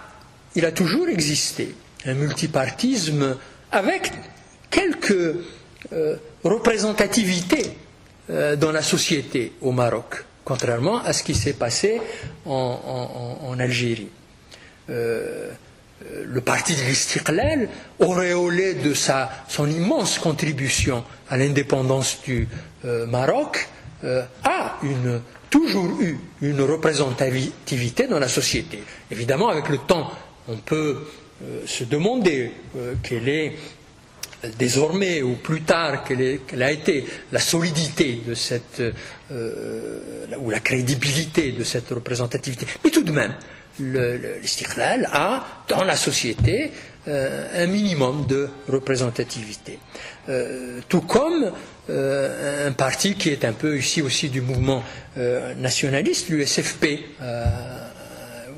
[0.73, 3.37] toujours existé un multipartisme
[3.71, 4.11] avec
[4.69, 5.35] quelques
[6.43, 7.71] représentativités
[8.29, 11.99] dans la société au Maroc contrairement à ce qui s'est passé
[12.45, 14.09] en, Algérie.
[14.89, 15.51] Euh,
[16.23, 17.67] le parti de l'Istiqlal,
[17.99, 22.47] auréolé de sa, son immense contribution à l'indépendance du
[22.85, 23.67] euh, Maroc,
[24.03, 28.83] euh, a une, toujours eu une représentativité dans la société.
[29.11, 30.11] Évidemment, avec le temps,
[30.47, 31.07] on peut
[31.65, 32.51] se demander
[33.03, 33.55] quelle est
[34.57, 38.81] désormais ou plus tard quelle, a été la solidité de cette
[39.31, 39.99] euh,
[40.39, 42.65] ou la crédibilité de cette représentativité.
[42.83, 43.33] Mais tout de même,
[43.79, 46.71] l'istiklal a dans la société
[47.07, 49.79] euh, un minimum de représentativité.
[50.29, 51.51] Euh, tout comme
[51.89, 54.83] un parti qui est un peu ici aussi du mouvement
[55.57, 56.99] nationaliste, l'USFP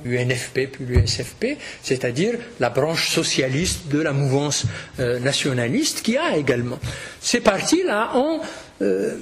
[0.07, 4.65] l'UNFP puis l'USFP, c'est-à-dire la branche socialiste de la mouvance
[4.99, 6.79] euh, nationaliste qui a également.
[7.21, 8.39] Ces partis-là ont
[8.81, 9.15] euh,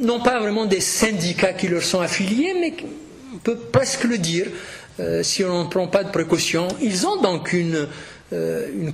[0.00, 2.74] non pas vraiment des syndicats qui leur sont affiliés, mais
[3.34, 4.46] on peut presque le dire,
[5.00, 7.88] euh, si on ne prend pas de précautions, ils ont donc une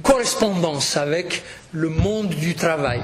[0.03, 3.01] correspondance avec le monde du travail.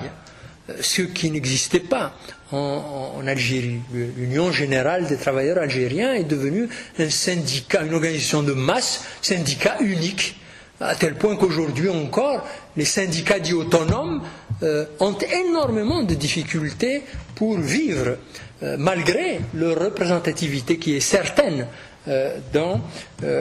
[0.81, 2.15] Ce qui n'existait pas
[2.53, 3.81] en, Algérie.
[3.93, 10.37] L'Union générale des travailleurs algériens est devenue un syndicat, une organisation de masse, syndicat unique,
[10.81, 12.47] à tel point qu'aujourd'hui encore,
[12.77, 14.23] les syndicats dits autonomes
[14.62, 17.03] euh, ont énormément de difficultés
[17.35, 18.19] pour vivre,
[18.62, 21.67] euh, malgré leur représentativité qui est certaine
[22.07, 22.39] euh,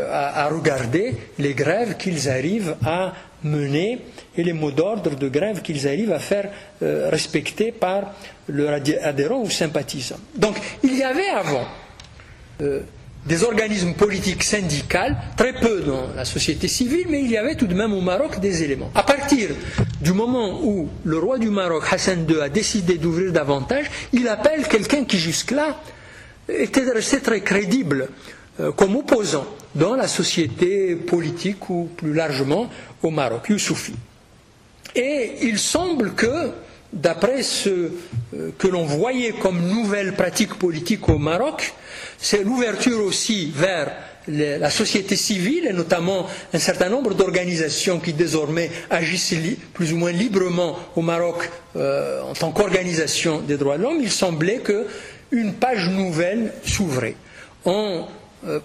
[0.09, 3.13] à, regarder les grèves qu'ils arrivent à
[3.43, 3.99] mener
[4.37, 6.49] et les mots d'ordre de grève qu'ils arrivent à faire
[6.81, 8.13] respecter par
[8.47, 10.19] leurs adhérents ou sympathisants.
[10.35, 11.67] Donc il y avait avant
[13.25, 14.97] des organismes politiques syndicaux,
[15.37, 18.39] très peu dans la société civile, mais il y avait tout de même au Maroc
[18.39, 18.91] des éléments.
[18.95, 19.49] À partir
[20.01, 24.67] du moment où le roi du Maroc, Hassan II, a décidé d'ouvrir davantage, il appelle
[24.67, 25.79] quelqu'un qui jusque-là
[26.49, 28.07] était resté très crédible euh,
[28.75, 29.45] comme opposant
[29.75, 32.69] dans la société politique ou plus largement
[33.01, 33.93] au Maroc, Youssoufi.
[34.95, 36.51] Et il semble que,
[36.91, 41.73] d'après ce euh, que l'on voyait comme nouvelle pratique politique au Maroc,
[42.19, 43.91] c'est l'ouverture aussi vers
[44.25, 49.35] la société civile et notamment un certain nombre d'organisations qui désormais agissent
[49.73, 54.11] plus ou moins librement au Maroc euh, en tant qu'organisation des droits de l'homme, il
[54.11, 57.15] semblait qu'une page nouvelle s'ouvrait.
[57.67, 58.01] Euh,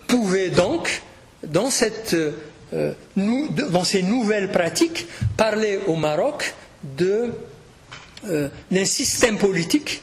[0.06, 1.02] pouvait donc,
[1.46, 1.68] dans,
[2.12, 5.06] euh, dans, ces nouvelles pratiques,
[5.36, 6.54] parler au Maroc
[6.96, 10.02] d'un système politique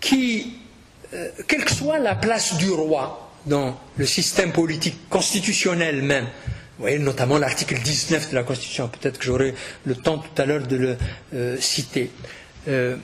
[0.00, 0.54] qui
[1.14, 6.84] euh, quelle que soit la place du roi dans le système politique constitutionnel même, vous
[6.84, 10.66] voyez, notamment l'article 19 de la Constitution, peut-être que j'aurai le temps tout à l'heure
[10.66, 10.96] de le
[11.34, 12.10] euh, citer,
[12.68, 12.96] euh,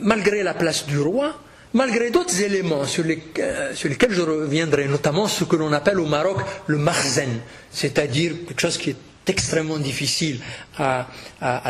[0.00, 1.40] malgré la place du roi,
[1.74, 6.78] malgré d'autres éléments sur, lesquels je reviendrai, notamment ce que l'on appelle au Maroc le
[6.78, 7.40] marzen,
[7.70, 8.96] c'est-à-dire quelque chose qui est
[9.26, 10.40] extrêmement difficile
[10.78, 11.06] à,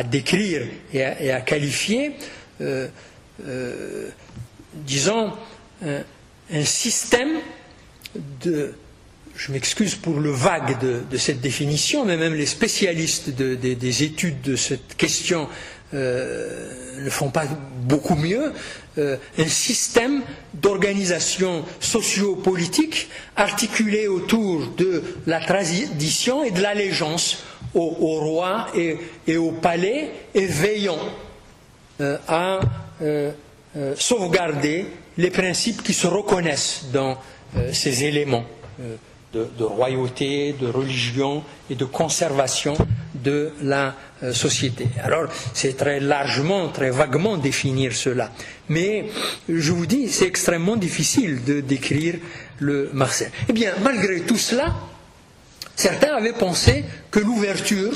[0.05, 2.13] décrire et à, qualifier
[4.87, 5.33] disons,
[5.83, 7.39] un, système
[8.45, 8.75] de,
[9.37, 14.57] je m'excuse pour le vague de, cette définition, mais même les spécialistes des études de
[14.57, 15.49] cette question
[15.95, 16.71] euh,
[17.03, 17.45] ne font pas
[17.83, 18.51] beaucoup mieux, euh,
[18.99, 20.23] un système
[20.55, 27.45] d'organisation socio-politique articulé autour de la tradition et de l'allégeance
[27.75, 30.99] au, roi et, au palais et veillant
[32.01, 32.61] euh, à
[33.03, 33.33] euh,
[33.97, 34.87] sauvegarder
[35.19, 37.19] les principes qui se reconnaissent dans
[37.57, 38.45] euh, ces éléments
[38.81, 38.97] euh,
[39.35, 42.75] de, royauté, de religion et de conservation
[43.29, 43.95] de la
[44.33, 44.89] société.
[45.03, 48.31] Alors, c'est très largement, très vaguement définir cela.
[48.68, 49.07] Mais,
[49.49, 52.16] je vous dis, c'est extrêmement difficile de décrire
[52.59, 53.31] le Marseille.
[53.49, 54.74] Eh bien, malgré tout cela,
[55.76, 57.93] certains avaient pensé que l'ouverture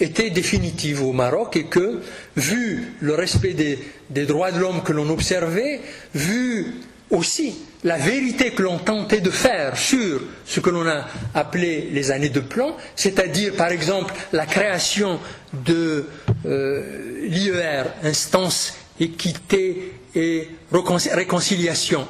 [0.00, 2.00] était définitive au Maroc et que,
[2.36, 5.80] vu le respect des, droits de l'homme que l'on observait,
[6.14, 6.74] vu
[7.10, 7.54] aussi
[7.84, 12.28] la vérité que l'on tentait de faire sur ce que l'on a appelé les années
[12.28, 15.18] de plan, c'est-à-dire par exemple la création
[15.52, 16.06] de
[16.46, 22.06] euh, l'IER, instance équité et réconciliation,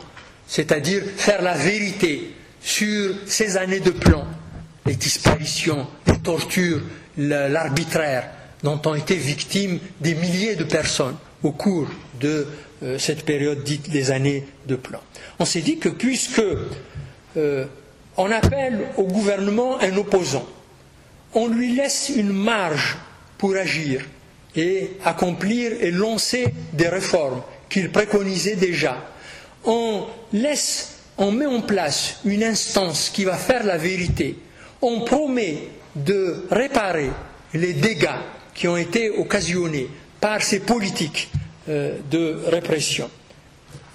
[0.46, 2.32] c'est-à-dire faire la vérité
[2.62, 4.24] sur ces années de plan,
[4.86, 6.80] les disparitions, les tortures,
[7.18, 8.30] l'arbitraire
[8.62, 11.86] dont ont été victimes des milliers de personnes au cours
[12.20, 12.46] de
[12.82, 15.00] euh, cette période dite des années de plan.
[15.38, 16.42] On s'est dit que puisque
[17.36, 17.64] euh,
[18.16, 20.46] on appelle au gouvernement un opposant,
[21.34, 22.96] on lui laisse une marge
[23.36, 24.04] pour agir
[24.56, 29.04] et accomplir et lancer des réformes qu'il préconisait déjà.
[29.64, 34.36] On met en place une instance qui va faire la vérité.
[34.80, 37.10] On promet de réparer
[37.54, 38.08] les dégâts
[38.54, 39.88] qui ont été occasionnés
[40.20, 41.30] par ces politiques
[41.68, 43.10] de répression.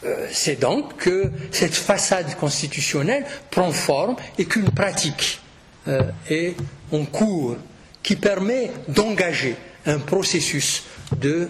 [0.05, 5.39] Euh, c'est donc que cette façade constitutionnelle prend forme et qu'une pratique
[5.87, 6.55] euh, est
[6.91, 7.55] en cours
[8.01, 9.55] qui permet d'engager
[9.85, 10.83] un processus
[11.19, 11.49] de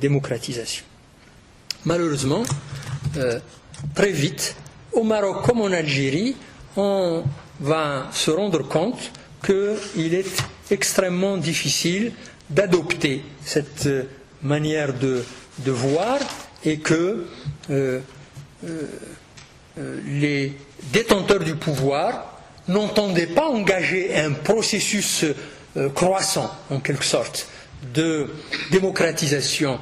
[0.00, 0.84] démocratisation.
[1.84, 2.42] Malheureusement,
[3.94, 4.54] très vite,
[4.92, 6.36] au Maroc comme en Algérie,
[6.76, 7.24] on
[7.60, 9.10] va se rendre compte
[9.44, 12.12] qu'il est extrêmement difficile
[12.48, 14.04] d'adopter cette euh,
[14.42, 15.22] manière de,
[15.68, 16.18] voir
[16.64, 17.26] et que
[17.70, 18.00] euh,
[18.64, 20.52] euh, les
[20.92, 25.24] détenteurs du pouvoir n'entendaient pas engager un processus
[25.94, 27.48] croissant, en quelque sorte,
[27.94, 28.28] de
[28.70, 29.78] démocratisation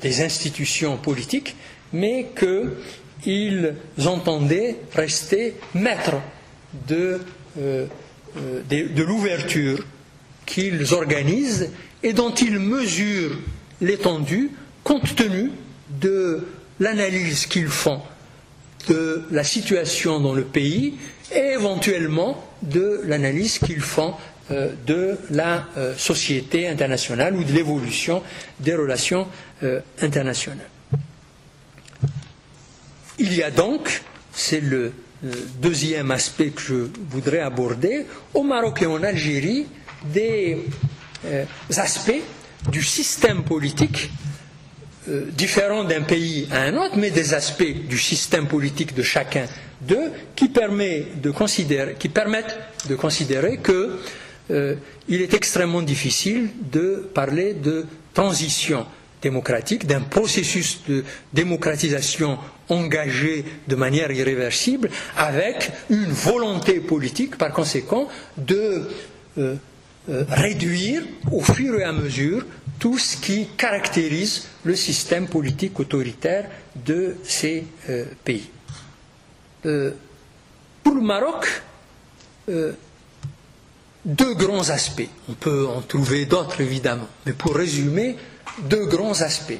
[0.00, 1.56] des institutions politiques,
[1.92, 3.74] mais qu'ils
[4.06, 6.20] entendaient rester maîtres
[6.88, 7.20] de
[8.36, 9.84] euh, de, l'ouverture
[10.46, 11.70] qu'ils organisent
[12.04, 13.36] et dont ils mesurent
[13.80, 14.52] l'étendue
[14.84, 15.50] compte tenu
[15.88, 16.46] de
[16.78, 18.00] l'analyse qu'ils font
[18.88, 20.94] de la situation dans le pays
[21.32, 24.14] et éventuellement de l'analyse qu'ils font
[24.50, 28.22] euh, de la euh, société internationale ou de l'évolution
[28.58, 29.26] des relations
[29.62, 30.68] euh, internationales.
[33.18, 34.02] Il y a donc,
[34.32, 34.92] c'est le
[35.60, 36.74] deuxième aspect que je
[37.10, 39.66] voudrais aborder, au Maroc et en Algérie,
[40.02, 40.64] des
[41.76, 42.22] aspects
[42.72, 44.10] du système politique
[45.06, 49.46] différents d'un pays à un autre, mais des aspects du système politique de chacun
[49.80, 51.96] d'eux qui, permettent de considérer
[53.58, 53.98] que
[54.50, 54.74] euh,
[55.08, 58.86] est extrêmement difficile de parler de transition
[59.22, 62.38] démocratique, d'un processus de démocratisation
[62.68, 68.88] engagé de manière irréversible, avec une volonté politique, par conséquent, de
[69.38, 69.54] euh,
[70.08, 72.44] euh, réduire au fur et à mesure
[72.80, 77.64] tout ce qui caractérise le système politique autoritaire de ces
[78.24, 78.48] pays.
[79.62, 81.46] pour le Maroc,
[84.04, 85.08] deux grands aspects.
[85.28, 88.16] On peut en trouver d'autres évidemment, mais pour résumer,
[88.64, 89.58] deux grands aspects.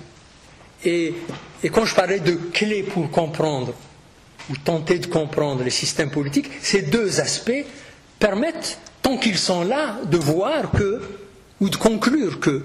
[0.84, 1.14] Et,
[1.72, 3.74] quand je parlais de clés pour comprendre
[4.48, 7.64] ou tenter de comprendre les systèmes politiques, ces deux aspects
[8.18, 11.02] permettent, tant qu'ils sont là, de voir que,
[11.60, 12.64] ou de conclure que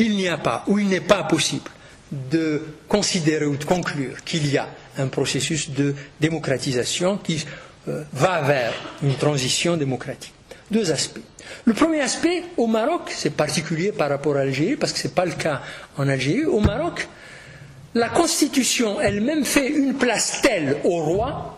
[0.00, 1.70] il n'y a pas, ou il n'est pas possible
[2.10, 7.44] de considérer ou de conclure qu'il y a un processus de démocratisation qui
[7.88, 8.72] euh, va vers
[9.02, 10.34] une transition démocratique
[10.70, 11.20] deux aspects.
[11.64, 15.14] Le premier aspect, au Maroc, c'est particulier par rapport à l'Algérie, parce que ce n'est
[15.14, 15.60] pas le cas
[15.96, 17.08] en Algérie, au Maroc,
[17.94, 21.56] la Constitution elle-même fait une place telle au roi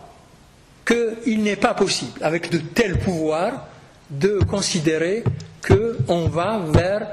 [0.85, 3.67] qu'il n'est pas possible, avec de tels pouvoirs,
[4.09, 5.23] de considérer
[5.65, 7.07] qu'on va vers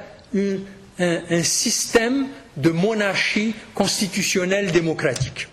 [1.00, 5.48] un, système de monarchie constitutionnelle démocratique.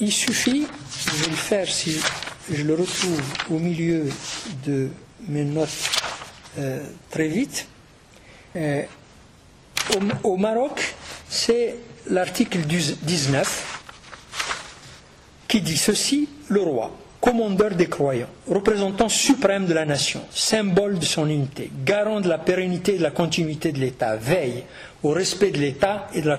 [0.00, 0.66] Il suffit,
[1.06, 2.00] je vais le faire si
[2.50, 3.20] je le retrouve
[3.50, 4.08] au milieu
[4.66, 4.88] de
[5.28, 5.68] mes notes
[6.58, 7.66] euh, très vite.
[8.56, 8.82] Euh,
[9.94, 10.94] au, au, Maroc,
[11.28, 11.76] c'est
[12.08, 13.80] l'article 19
[15.48, 16.90] qui dit ceci, le roi,
[17.24, 22.36] commandeur des croyants, représentant suprême de la nation, symbole de son unité, garant de la
[22.36, 24.62] pérennité et de la continuité de l'État, veille
[25.02, 26.36] au respect de l'État et de la,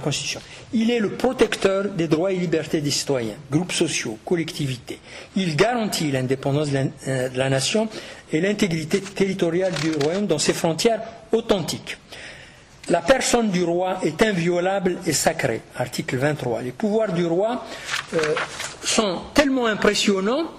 [0.00, 0.40] Constitution.
[0.72, 5.00] Il est le protecteur des droits et libertés des citoyens, groupes sociaux, collectivités.
[5.36, 7.86] Il garantit l'indépendance de, euh, de la nation
[8.32, 11.02] et l'intégrité territoriale du royaume dans ses frontières
[11.32, 11.98] authentiques.
[12.88, 15.60] La personne du roi est inviolable et sacrée.
[15.76, 16.62] Article 23.
[16.62, 17.64] Les pouvoirs du roi
[18.14, 18.18] euh,
[18.82, 20.52] sont tellement impressionnants,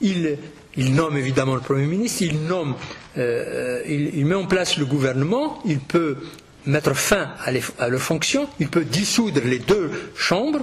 [0.00, 0.38] il,
[0.76, 2.74] nomme évidemment le Premier ministre, il, nomme,
[3.18, 6.16] euh, il, met en place le gouvernement, il peut
[6.64, 10.60] mettre fin à, à leurs fonctions, il peut dissoudre les deux chambres,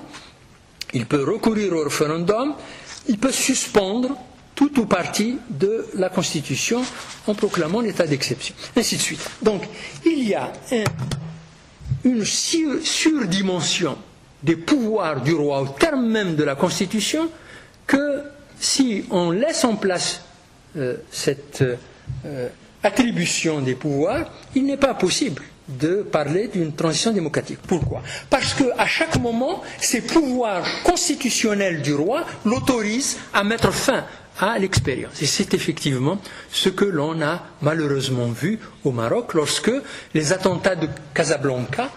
[0.93, 2.55] il peut recourir au référendum,
[3.07, 4.17] il peut suspendre
[4.61, 6.83] tout ou partie de la Constitution
[7.25, 9.27] en proclamant l'état d'exception, ainsi de suite.
[9.41, 9.63] Donc,
[10.05, 10.83] il y a un,
[12.03, 13.97] une surdimension
[14.43, 17.27] des pouvoirs du roi au terme même de la Constitution
[17.87, 18.21] que
[18.59, 20.21] si on laisse en place
[20.77, 21.63] euh, cette
[22.25, 22.47] euh,
[22.83, 27.59] attribution des pouvoirs, il n'est pas possible de parler d'une transition démocratique.
[27.65, 28.03] Pourquoi?
[28.29, 34.03] Parce qu'à chaque moment, ces pouvoirs constitutionnels du roi l'autorisent à mettre fin
[34.41, 35.21] à l'expérience.
[35.21, 36.19] Et c'est effectivement
[36.51, 39.71] ce que l'on a malheureusement vu au Maroc lorsque
[40.13, 41.91] les attentats de Casablanca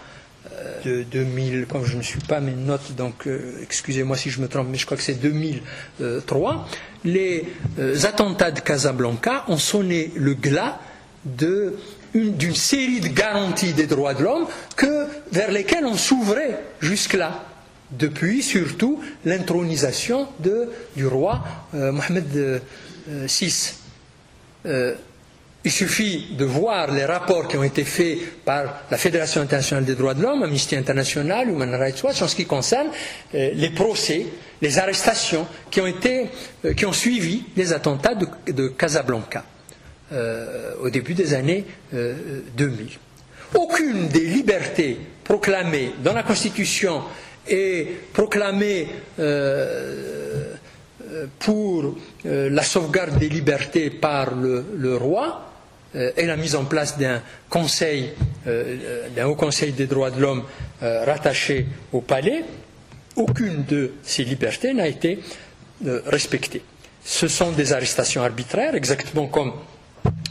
[0.53, 4.41] euh, de 2000, comme je ne suis pas mes notes, donc euh, excusez-moi si je
[4.41, 6.69] me trompe, mais je crois que c'est 2003,
[7.05, 10.79] les euh, attentats de Casablanca ont sonné le glas
[11.25, 14.47] d'une série de garanties des droits de l'homme
[15.33, 17.54] vers lesquelles on s'ouvrait jusque-là
[17.99, 20.29] depuis surtout l'intronisation
[20.97, 21.43] du roi
[21.75, 22.61] euh, Mohamed
[23.09, 23.73] VI.
[24.67, 24.95] Euh, euh,
[25.67, 29.95] il suffit de voir les rapports qui ont été faits par la Fédération internationale des
[29.95, 32.89] droits de l'homme, Amnesty International, Human Rights Watch, en ce qui concerne
[33.33, 34.27] les procès,
[34.61, 36.27] les arrestations qui ont, été,
[36.77, 39.43] qui ont suivi les attentats de, de Casablanca
[40.83, 41.65] au début des années
[41.95, 42.89] 2000.
[43.55, 47.03] Aucune des libertés proclamées dans la Constitution
[47.49, 48.89] et proclamé
[49.19, 50.55] euh,
[51.11, 51.95] euh, pour
[52.27, 55.51] euh, la sauvegarde des libertés par le, roi
[56.17, 58.11] et la mise en place d'un conseil,
[58.45, 60.43] d'un haut conseil des droits de l'homme
[60.81, 62.45] rattaché au palais,
[63.15, 65.21] aucune de ces libertés n'a été
[66.07, 66.63] respectée.
[67.05, 69.53] Ce sont des arrestations arbitraires, exactement comme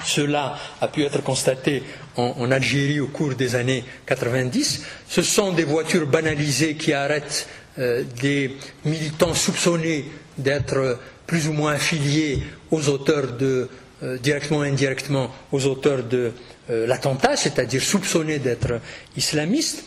[0.06, 1.84] Cela a pu être constaté
[2.18, 4.82] en, Algérie au cours des années 90.
[5.08, 7.48] Ce sont des voitures banalisées qui arrêtent
[7.80, 8.56] euh, des
[8.86, 10.06] militants soupçonnés
[10.38, 13.70] d'être plus ou moins affiliés aux auteurs de,
[14.04, 16.32] euh, directement ou indirectement aux auteurs de
[16.70, 18.80] euh, l'attentat, c'est-à-dire soupçonnés d'être
[19.18, 19.84] islamistes.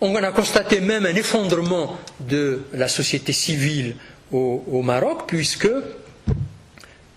[0.00, 3.96] On a constaté même un effondrement de la société civile
[4.30, 5.68] au, Maroc, puisque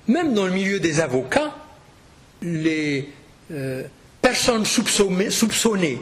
[0.07, 1.53] même dans le milieu des avocats,
[2.41, 3.09] les
[3.51, 3.83] euh,
[4.21, 6.01] personnes soupçonnées,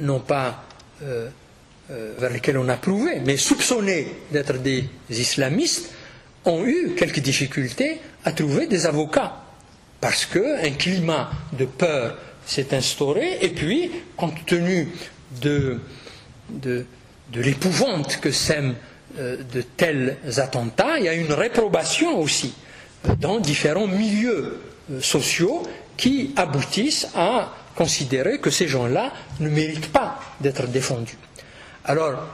[0.00, 0.64] non pas
[1.02, 1.28] euh,
[1.90, 5.90] euh, vers lesquelles on a prouvé, mais soupçonnées d'être des islamistes,
[6.44, 9.42] ont eu quelques difficultés à trouver des avocats,
[10.00, 12.16] parce qu'un climat de peur
[12.46, 14.88] s'est instauré, et puis, compte tenu
[15.42, 15.80] de,
[17.34, 18.74] l'épouvante que sèment
[19.18, 22.54] euh, de tels attentats, il y a une réprobation aussi
[23.20, 24.58] dans différents milieux
[25.00, 25.62] sociaux
[25.98, 31.18] qui aboutissent à considérer que ces gens-là ne méritent pas d'être défendus.
[31.84, 32.26] Alors,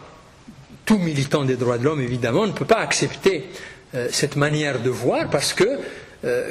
[0.84, 3.48] tout militant des droits de l'homme, évidemment, ne peut pas accepter
[4.10, 5.78] cette manière de voir parce que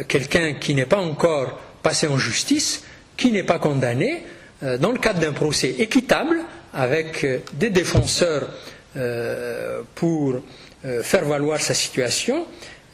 [0.07, 2.83] quelqu'un qui n'est pas encore passé en justice,
[3.17, 4.23] qui n'est pas condamné,
[4.63, 6.37] euh, dans le cadre d'un procès équitable,
[6.73, 8.49] avec euh, des défenseurs
[8.95, 10.41] euh, pour
[11.01, 12.45] faire valoir sa situation,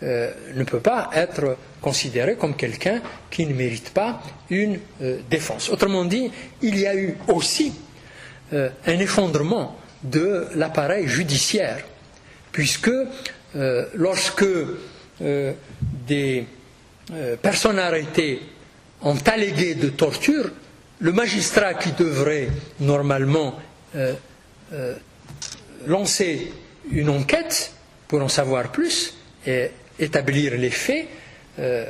[0.03, 4.80] ne peut pas être considéré comme quelqu'un qui ne mérite pas une
[5.30, 5.69] défense.
[5.69, 7.73] Autrement dit, il y a eu aussi
[8.51, 11.84] un effondrement de l'appareil judiciaire,
[12.51, 12.91] puisque
[13.95, 14.45] lorsque
[15.19, 16.45] des
[17.41, 18.41] personnes arrêtées
[19.01, 20.49] ont allégué de torture,
[20.99, 22.49] le magistrat qui devrait
[22.80, 23.57] normalement
[23.95, 24.13] euh,
[24.73, 24.95] euh,
[25.88, 26.51] lancer
[26.91, 27.71] une enquête
[28.07, 29.15] pour en savoir plus
[29.47, 31.07] et établir les faits,
[31.60, 31.86] euh,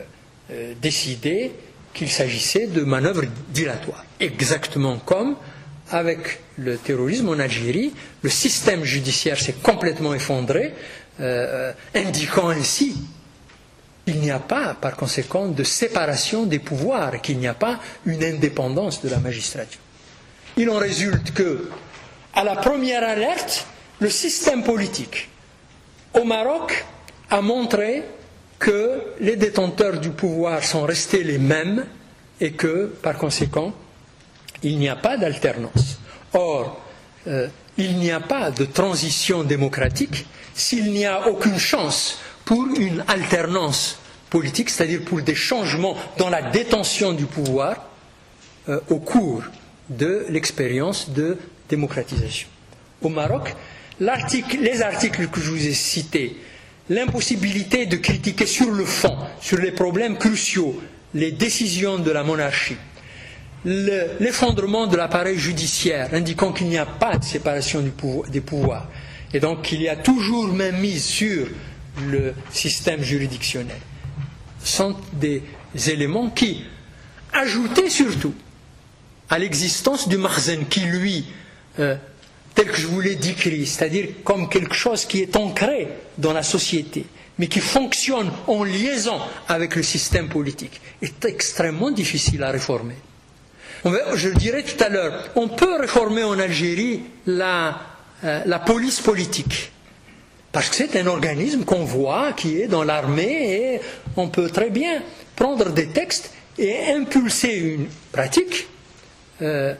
[0.82, 1.52] décidait
[1.94, 4.04] qu'il s'agissait de manœuvres dilatoires.
[4.20, 5.36] Exactement comme
[5.92, 10.74] avec le terrorisme en Algérie, le système judiciaire s'est complètement effondré,
[11.96, 12.96] indiquant ainsi
[14.10, 18.24] il n'y a pas, par conséquent, de séparation des pouvoirs, qu'il n'y a pas une
[18.24, 19.80] indépendance de la magistrature.
[20.58, 21.70] Il en résulte que,
[22.34, 23.68] à la première alerte,
[24.00, 25.30] le système politique
[26.14, 26.86] au Maroc
[27.30, 28.04] a montré
[28.60, 31.86] que les détenteurs du pouvoir sont restés les mêmes
[32.42, 33.74] et que, par conséquent,
[34.62, 36.00] il n'y a pas d'alternance.
[36.34, 36.82] Or,
[37.28, 37.48] euh,
[37.78, 43.98] il n'y a pas de transition démocratique s'il n'y a aucune chance pour une alternance
[44.30, 47.88] politique, c'est-à-dire pour des changements dans la détention du pouvoir
[48.68, 49.44] euh, au cours
[49.90, 51.38] de l'expérience de
[51.70, 52.48] démocratisation.
[53.02, 53.56] Au Maroc,
[54.00, 56.38] les articles que je vous ai cités,
[56.90, 60.82] l'impossibilité de critiquer sur le fond, sur les problèmes cruciaux,
[61.14, 62.78] les décisions de la monarchie,
[63.66, 67.84] l'effondrement de l'appareil judiciaire, indiquant qu'il n'y a pas de séparation
[68.30, 68.88] des pouvoirs,
[69.34, 71.48] et donc qu'il y a toujours même mise sur
[72.08, 73.78] le système juridictionnel
[74.64, 75.44] sont des
[75.88, 76.64] éléments qui,
[77.34, 78.34] ajoutés surtout
[79.30, 81.26] à l'existence du marzen qui, lui,
[81.80, 81.96] euh,
[82.60, 85.88] tel que je vous l'ai décrit, c'est-à-dire comme quelque chose qui est ancré
[86.18, 87.06] dans la société,
[87.38, 92.96] mais qui fonctionne en liaison avec le système politique, est extrêmement difficile à réformer.
[93.86, 97.80] Je le dirais tout à l'heure, on peut réformer en Algérie la,
[98.26, 99.72] euh, la police politique.
[100.52, 103.82] Parce que c'est un organisme qu'on voit, qui est dans l'armée, et
[104.18, 105.02] on peut très bien
[105.38, 108.68] prendre des textes et impulser une pratique.
[109.42, 109.74] Euh,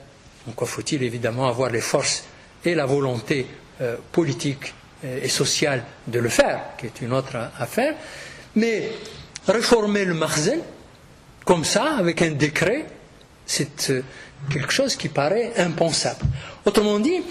[0.48, 2.24] encore faut-il évidemment avoir les forces
[2.66, 3.48] et la volonté
[3.82, 7.96] euh, politique euh, et sociale de le faire, qui est une autre affaire.
[8.56, 8.92] Mais
[9.48, 10.60] réformer le marzen,
[11.46, 12.86] comme ça, avec un décret,
[13.46, 13.92] c'est
[14.52, 16.22] quelque chose qui paraît impensable.
[16.66, 17.22] Autrement dit,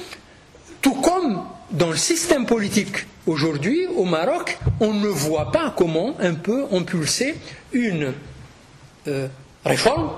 [0.80, 6.34] tout comme dans le système politique aujourd'hui, au Maroc, on ne voit pas comment on
[6.34, 7.36] peut impulser
[7.72, 8.12] une
[9.06, 9.28] euh,
[9.64, 10.10] réforme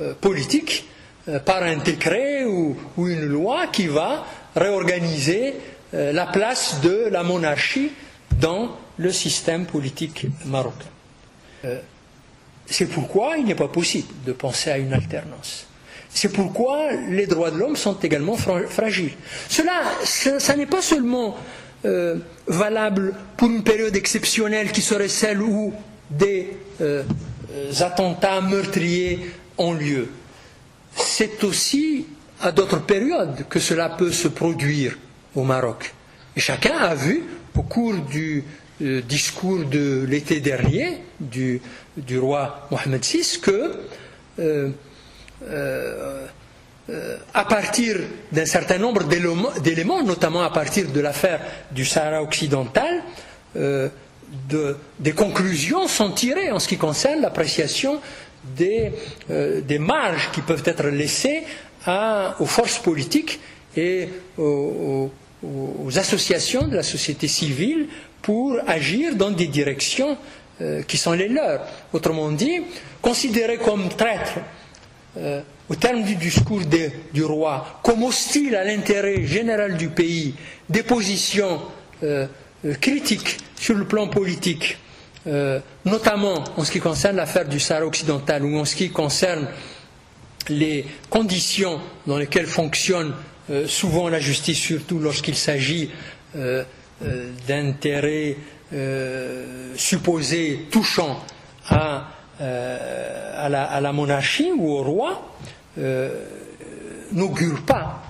[0.00, 0.88] euh, politique
[1.28, 4.24] euh, par un décret ou, une loi qui va
[4.58, 5.54] réorganiser
[5.92, 7.92] la place de la monarchie
[8.40, 10.86] dans le système politique marocain.
[12.66, 15.66] C'est pourquoi il n'est pas possible de penser à une alternance.
[16.10, 19.12] C'est pourquoi les droits de l'homme sont également fragiles.
[19.48, 21.36] Cela, ça, n'est pas seulement
[21.84, 25.72] euh, valable pour une période exceptionnelle qui serait celle où
[26.10, 27.04] des euh,
[27.80, 30.08] attentats meurtriers ont lieu.
[30.96, 32.06] C'est aussi
[32.40, 34.96] à d'autres périodes que cela peut se produire
[35.34, 35.94] au Maroc.
[36.36, 37.24] Et chacun a vu
[37.56, 38.44] au cours du
[38.80, 41.60] discours de l'été dernier du,
[42.16, 43.72] roi Mohamed VI que
[47.34, 47.96] à partir
[48.32, 51.40] d'un certain nombre d'éléments, notamment à partir de l'affaire
[51.72, 53.02] du Sahara occidental,
[53.54, 58.00] des conclusions sont tirées en ce qui concerne l'appréciation
[58.56, 58.92] des,
[59.78, 61.42] marges qui peuvent être laissées
[62.40, 63.40] aux forces politiques
[63.76, 64.08] et
[64.38, 65.10] aux,
[65.96, 67.86] associations de la société civile
[68.22, 70.16] pour agir dans des directions
[70.60, 71.60] euh, qui sont les leurs.
[71.92, 72.60] Autrement dit,
[73.00, 74.38] considérés comme traîtres
[75.16, 76.62] euh, au terme du discours
[77.12, 80.34] du roi, comme hostiles à l'intérêt général du pays,
[80.68, 81.60] des positions
[82.02, 82.26] euh,
[82.80, 84.78] critiques sur le plan politique,
[85.84, 89.46] notamment en ce qui concerne l'affaire du Sahara occidental ou en ce qui concerne
[90.48, 93.14] les conditions dans lesquelles fonctionne
[93.50, 95.90] euh, souvent la justice, surtout lorsqu'il s'agit
[96.36, 96.64] euh,
[97.04, 98.36] euh, d'intérêts
[99.76, 101.24] supposés touchant
[101.70, 105.34] à, la, monarchie ou au roi,
[107.12, 108.02] n'augure pas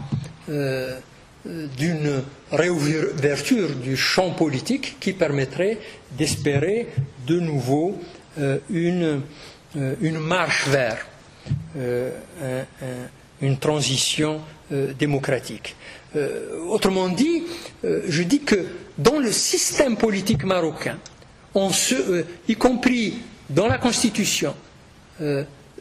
[1.44, 5.78] d'une réouverture du champ politique qui permettrait
[6.10, 6.88] d'espérer
[7.28, 8.00] de nouveau
[8.68, 9.22] une
[10.18, 11.06] marche vers
[11.76, 12.10] euh,
[13.40, 14.40] une transition
[14.72, 15.76] euh, démocratique.
[16.16, 17.44] Euh, autrement dit,
[17.82, 20.98] je dis que dans le système politique marocain,
[22.48, 23.18] y compris
[23.50, 24.54] dans la Constitution,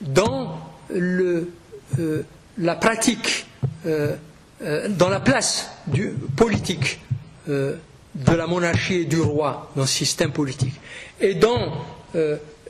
[0.02, 0.58] dans
[2.58, 3.46] la pratique,
[3.86, 5.72] dans la place
[6.36, 7.00] politique
[7.48, 7.78] de
[8.26, 10.74] la monarchie et du roi dans le système politique,
[11.22, 11.74] et dans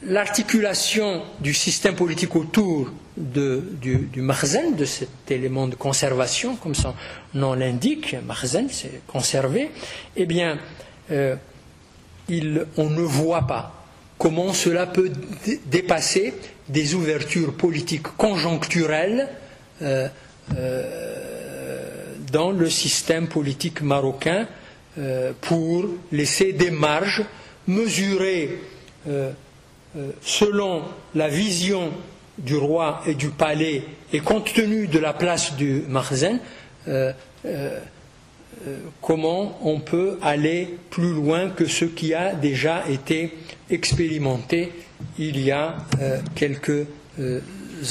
[0.03, 6.93] l'articulation du système politique autour du, du marzen, de cet élément de conservation, comme son
[7.33, 9.71] nom l'indique, marzen, c'est conservé,
[10.15, 10.59] eh bien,
[11.11, 11.35] euh,
[12.77, 13.73] on ne voit pas
[14.17, 15.11] comment cela peut
[15.67, 16.33] dépasser
[16.67, 19.29] des ouvertures politiques conjoncturelles
[19.81, 20.07] euh,
[20.57, 24.47] euh, dans le système politique marocain
[25.41, 27.23] pour laisser des marges
[27.67, 28.57] mesurées
[30.21, 30.83] selon
[31.15, 31.91] la vision
[32.38, 33.83] du roi et du palais
[34.13, 36.39] et compte tenu de la place du Marzen,
[36.88, 37.11] euh,
[37.45, 37.79] euh,
[39.01, 43.33] comment on peut aller plus loin que ce qui a déjà été
[43.69, 44.71] expérimenté
[45.19, 45.75] il y a
[46.33, 46.88] quelques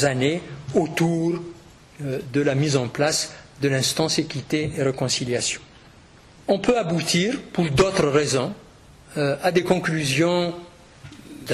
[0.03, 0.41] années
[0.75, 1.35] autour
[2.01, 3.33] de la mise en place
[3.63, 5.61] de l'instance équité et réconciliation.
[6.49, 8.53] On peut aboutir, pour d'autres raisons,
[9.15, 10.53] à des conclusions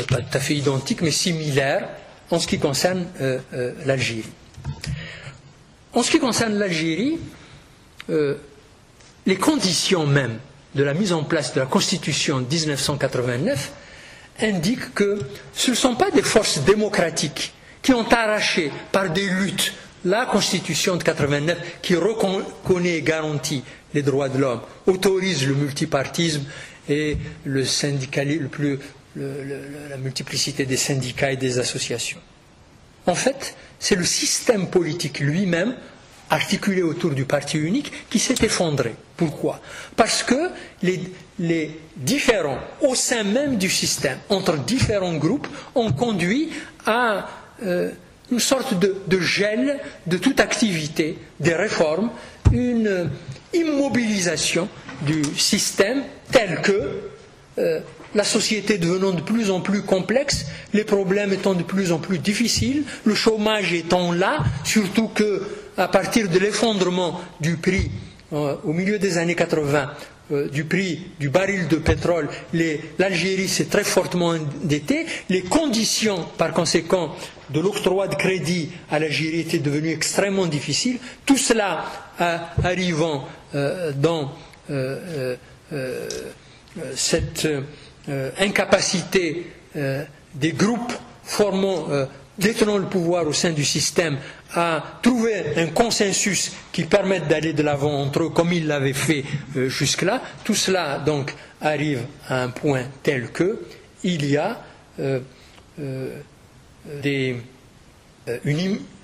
[0.01, 1.88] pas tout à fait identique, mais similaire
[2.30, 4.24] en ce qui concerne euh, euh, l'Algérie.
[5.93, 7.18] En ce qui concerne l'Algérie,
[8.11, 8.36] euh,
[9.26, 10.38] les conditions même
[10.74, 13.72] de la mise en place de la Constitution de 1989
[14.40, 15.18] indiquent que
[15.53, 19.74] ce ne sont pas des forces démocratiques qui ont arraché par des luttes
[20.05, 23.62] la Constitution de 89 qui reconnaît et garantit
[23.95, 26.43] les droits de l'homme, autorise le multipartisme
[26.88, 28.78] et le syndicalisme, le plus,
[29.17, 32.21] la multiplicité des syndicats et des associations.
[33.07, 35.75] En fait, c'est le système politique lui-même,
[36.31, 38.95] articulé autour du parti unique, qui s'est effondré.
[39.17, 39.61] Pourquoi?
[39.97, 40.51] Parce que
[40.83, 46.51] les, différents, au sein même du système, entre différents groupes, ont conduit
[46.87, 47.29] à
[47.65, 47.91] euh,
[48.31, 52.11] une sorte de, gel de toute activité, des réformes,
[52.53, 53.11] une
[53.53, 54.69] immobilisation
[55.03, 57.01] du système tel que
[57.59, 57.81] euh,
[58.15, 62.19] la société devenant de plus en plus complexe, les problèmes étant de plus en plus
[62.19, 65.43] difficiles, le chômage étant là, surtout que
[65.77, 67.91] à partir de l'effondrement du prix
[68.33, 69.91] euh, au milieu des années 80
[70.33, 72.29] euh, du prix du baril de pétrole,
[72.99, 74.29] l'Algérie s'est très fortement
[74.63, 77.15] endettée, les conditions par conséquent
[77.51, 81.85] de l'octroi de crédit à l'Algérie étaient devenues extrêmement difficiles, tout cela
[82.63, 83.27] arrivant
[83.97, 84.33] dans
[86.95, 87.61] cette euh,
[88.38, 89.46] incapacité
[89.76, 90.92] euh, des groupes
[91.24, 92.05] formant, euh,
[92.38, 94.18] détenant le pouvoir au sein du système
[94.55, 99.24] à trouver un consensus qui permette d'aller de l'avant entre eux comme ils l'avaient fait
[99.55, 103.61] jusque-là, tout cela donc arrive à un point tel que
[104.05, 104.61] il y a
[104.98, 105.20] un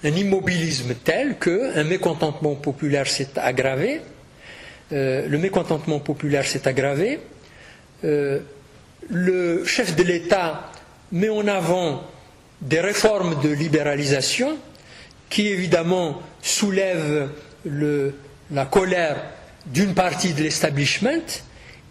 [0.04, 4.02] immobilisme tel qu'un mécontentement populaire s'est aggravé,
[4.90, 7.20] le mécontentement populaire s'est aggravé,
[9.10, 10.70] le chef de l'État
[11.12, 12.04] met en avant
[12.60, 14.56] des réformes de libéralisation
[15.30, 17.28] qui évidemment soulèvent
[17.64, 19.16] la colère
[19.66, 21.42] d'une partie de l'establishment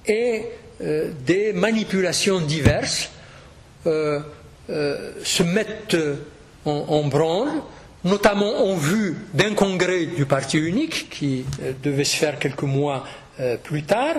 [0.06, 0.44] et
[0.80, 3.10] des manipulations diverses
[3.86, 5.98] se mettent
[6.66, 7.50] en, branle,
[8.04, 11.46] notamment en vue d'un congrès du parti unique qui
[11.84, 13.06] devait se faire quelques mois
[13.64, 14.16] plus tard,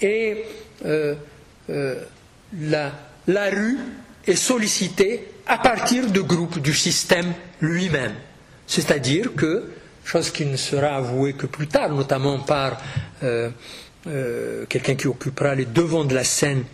[0.00, 0.44] et
[2.60, 2.92] la,
[3.50, 3.78] rue
[4.26, 8.14] est sollicitée à partir de groupes du système lui-même.
[8.66, 9.70] C'est-à-dire que,
[10.04, 12.80] chose qui ne sera avouée que plus tard, notamment par
[13.22, 13.50] euh,
[14.06, 16.64] euh, quelqu'un qui occupera les devants de la scène,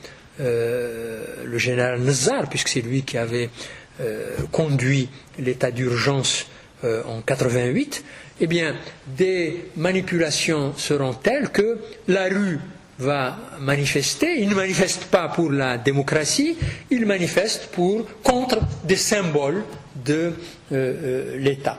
[0.40, 3.50] euh, le général Nazar, puisque c'est lui qui avait
[4.52, 5.08] conduit
[5.40, 6.46] l'état d'urgence
[6.84, 8.04] en 88,
[8.40, 8.76] eh bien,
[9.08, 12.60] des manipulations seront telles que la rue
[12.98, 16.56] va manifester, il ne manifeste pas pour la démocratie,
[16.90, 19.62] il manifeste pour, contre des symboles
[20.04, 20.32] de euh,
[20.72, 21.78] euh, l'État.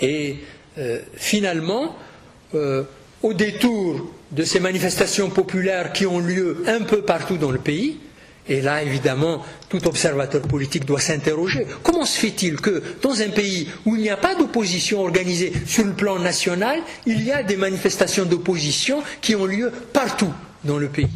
[0.00, 0.36] Et
[0.78, 1.96] euh, finalement,
[3.22, 7.98] au détour de ces manifestations populaires qui ont lieu un peu partout dans le pays,
[8.52, 11.66] et là, évidemment, tout observateur politique doit s'interroger.
[11.82, 15.84] Comment se fait-il que dans un pays où il n'y a pas d'opposition organisée sur
[15.84, 20.30] le plan national, il y a des manifestations d'opposition qui ont lieu partout
[20.64, 21.08] dans le pays?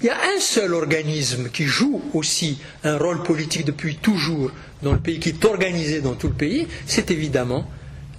[0.00, 4.50] Il y a un seul organisme qui joue aussi un rôle politique depuis toujours
[4.82, 7.68] dans le pays, qui est organisé dans tout le pays, c'est évidemment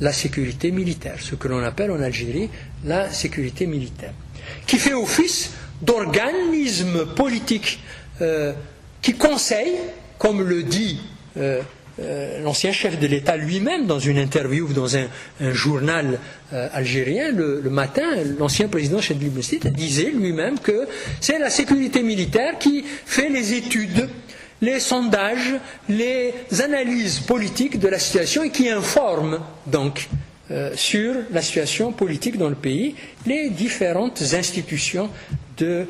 [0.01, 2.49] la sécurité militaire, ce que l'on appelle en Algérie
[2.85, 4.13] la sécurité militaire,
[4.67, 5.49] qui fait office
[5.81, 7.79] d'organisme politique
[8.21, 8.53] euh,
[9.01, 9.73] qui conseille,
[10.19, 10.99] comme le dit
[11.37, 11.61] euh,
[11.99, 15.07] euh, l'ancien chef de l'État lui-même dans une interview dans un,
[15.51, 16.19] journal
[16.51, 18.03] algérien le, matin,
[18.39, 19.29] l'ancien président Chedli
[19.71, 20.87] disait lui-même que
[21.19, 24.07] c'est la sécurité militaire qui fait les études,
[24.61, 25.55] les sondages,
[25.89, 30.07] les analyses politiques de la situation et qui informe donc
[30.75, 32.95] sur la situation politique dans le pays
[33.25, 35.09] les différentes institutions
[35.57, 35.87] de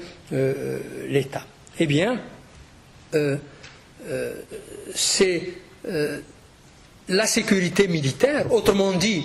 [1.10, 1.46] l'État.
[1.80, 2.20] Eh bien,
[3.16, 3.38] euh,
[4.08, 4.34] euh,
[4.94, 5.54] c'est
[5.88, 6.20] euh,
[7.10, 9.24] la sécurité militaire, autrement dit,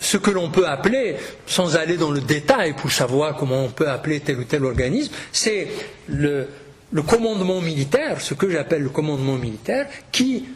[0.00, 1.16] ce que l'on peut appeler,
[1.46, 5.12] sans aller dans le détail pour savoir comment on peut appeler tel ou tel organisme,
[5.32, 5.68] c'est
[6.06, 6.48] le,
[7.06, 10.46] commandement militaire, ce que j'appelle le commandement militaire, qui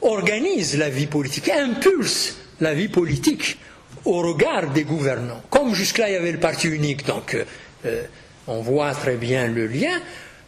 [0.00, 3.58] organise la vie politique, impulse la vie politique
[4.04, 5.42] au regard des gouvernants.
[5.50, 7.36] Comme jusque-là il y avait le parti unique, donc
[8.50, 10.00] on voit très bien le lien.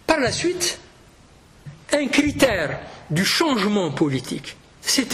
[0.07, 0.79] Par la suite,
[1.93, 2.79] un critère
[3.11, 5.13] du changement politique, c'est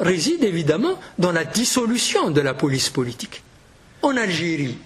[0.00, 3.42] réside évidemment dans la dissolution de la police politique.
[4.02, 4.76] En Algérie,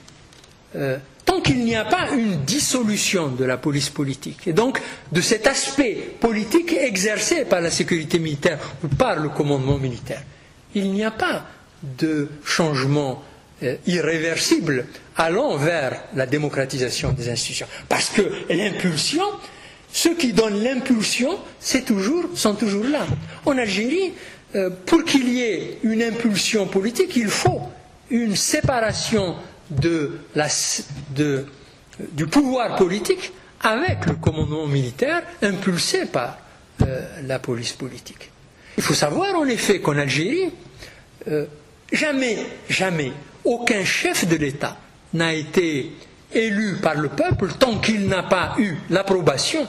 [0.77, 4.81] euh, tant qu'il n'y a pas une dissolution de la police politique, et donc
[5.11, 10.23] de cet aspect politique exercé par la sécurité militaire ou par le commandement militaire,
[10.75, 11.45] il n'y a pas
[11.83, 13.23] de changement
[13.87, 14.87] irréversible
[15.17, 17.67] allant vers la démocratisation des institutions.
[17.89, 19.25] Parce que l'impulsion,
[19.93, 23.07] ceux qui donnent l'impulsion, sont toujours là.
[23.45, 24.13] En Algérie,
[24.55, 27.61] euh, pour qu'il y ait une impulsion politique, il faut
[28.11, 29.37] une séparation
[29.71, 30.09] du
[32.27, 33.33] pouvoir politique
[33.63, 36.39] avec le commandement militaire impulsé par
[36.83, 38.31] euh, la police politique.
[38.79, 40.51] Il faut savoir en effet qu'en Algérie,
[41.93, 42.39] jamais,
[42.69, 43.13] jamais
[43.45, 44.77] aucun chef de l'État
[45.15, 45.93] n'a été
[46.33, 49.67] élu par le peuple tant qu'il n'a pas eu l'approbation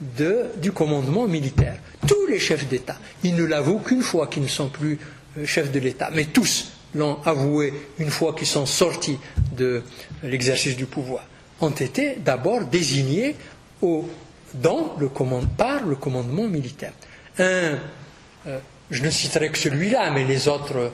[0.00, 1.78] du commandement militaire.
[2.06, 4.98] Tous les chefs d'État, ils ne l'avouent qu'une fois qu'ils ne sont plus
[5.38, 9.18] euh, chefs de l'État, mais tous l'ont avoué une fois qu'ils sont sortis
[9.56, 9.82] de
[10.22, 11.24] l'exercice du pouvoir,
[11.60, 13.36] ont été d'abord désignés
[15.56, 16.92] par le commandement militaire.
[17.38, 17.78] Un,
[18.46, 18.58] euh,
[18.90, 20.92] je ne citerai que celui-là, mais les autres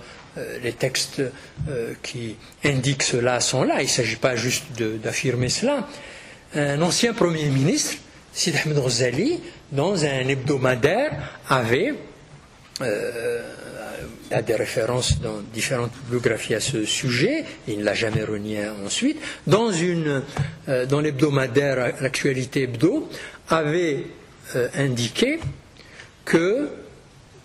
[0.63, 1.23] les textes
[1.69, 3.81] euh, qui indiquent cela sont là.
[3.81, 4.65] Il ne s'agit pas juste
[5.03, 5.87] d'affirmer cela.
[6.55, 7.95] Un ancien Premier ministre,
[8.33, 11.13] Sid Ahmed Ghazali, dans un hebdomadaire,
[11.49, 11.95] avait,
[12.81, 13.43] euh,
[14.31, 19.19] a des références dans différentes bibliographies à ce sujet, il ne l'a jamais renié ensuite,
[19.47, 19.71] dans,
[20.89, 23.09] dans l'hebdomadaire L'actualité hebdo,
[23.49, 24.05] avait
[24.75, 25.41] indiqué
[26.25, 26.69] que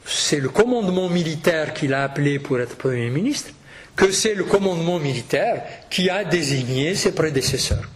[0.07, 3.51] c'est le commandement militaire qu'il a appelé pour être Premier ministre,
[3.95, 7.89] que c'est le commandement militaire qui a désigné ses prédécesseurs.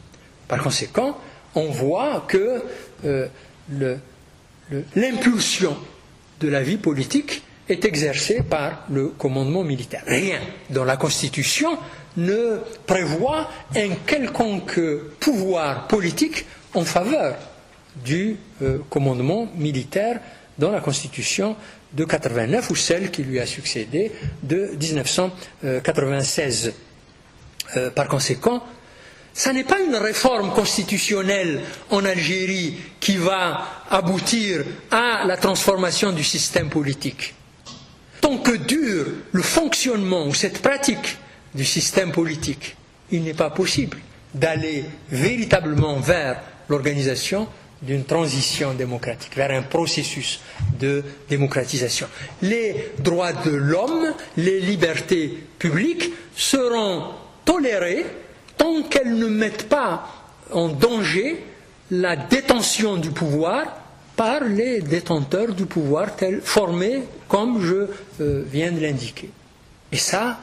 [0.47, 1.17] Par conséquent,
[1.55, 2.61] on voit que
[3.05, 3.27] euh,
[4.95, 5.77] l'impulsion
[6.41, 10.03] de la vie politique est exercée par le commandement militaire.
[10.05, 10.39] Rien
[10.69, 11.77] dans la Constitution
[12.17, 14.79] ne prévoit un quelconque
[15.19, 17.35] pouvoir politique en faveur
[18.03, 20.19] du euh, commandement militaire
[20.57, 21.55] dans la Constitution
[21.93, 24.11] de 89 ou celle qui lui a succédé
[24.43, 26.73] de 1996.
[27.77, 28.63] Euh, par conséquent,
[29.33, 36.23] Ce n'est pas une réforme constitutionnelle en Algérie qui va aboutir à la transformation du
[36.23, 37.33] système politique.
[38.19, 41.17] Tant que dure le fonctionnement ou cette pratique
[41.55, 42.75] du système politique,
[43.09, 43.97] il n'est pas possible
[44.33, 47.47] d'aller véritablement vers l'organisation
[47.81, 50.39] d'une transition démocratique, vers un processus
[50.79, 52.07] de démocratisation.
[52.41, 57.05] Les droits de l'homme, les libertés publiques seront
[57.43, 58.05] tolérées
[58.57, 60.07] tant qu'elles ne mettent pas
[60.51, 61.43] en danger
[61.89, 63.65] la détention du pouvoir
[64.15, 67.87] par les détenteurs du pouvoir tels, formés comme je
[68.21, 69.29] euh, viens de l'indiquer.
[69.91, 70.39] Et ça,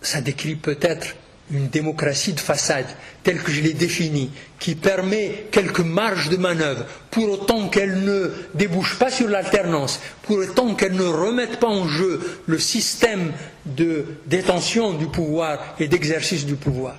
[0.00, 1.14] ça décrit peut-être
[1.50, 2.86] une démocratie de façade,
[3.22, 8.30] telle que je l'ai définie, qui permet quelques marges de manœuvre, pour autant qu'elle ne
[8.54, 13.32] débouche pas sur l'alternance, pour autant qu'elle ne remette pas en jeu le système
[13.64, 16.96] de détention du pouvoir et d'exercice du pouvoir.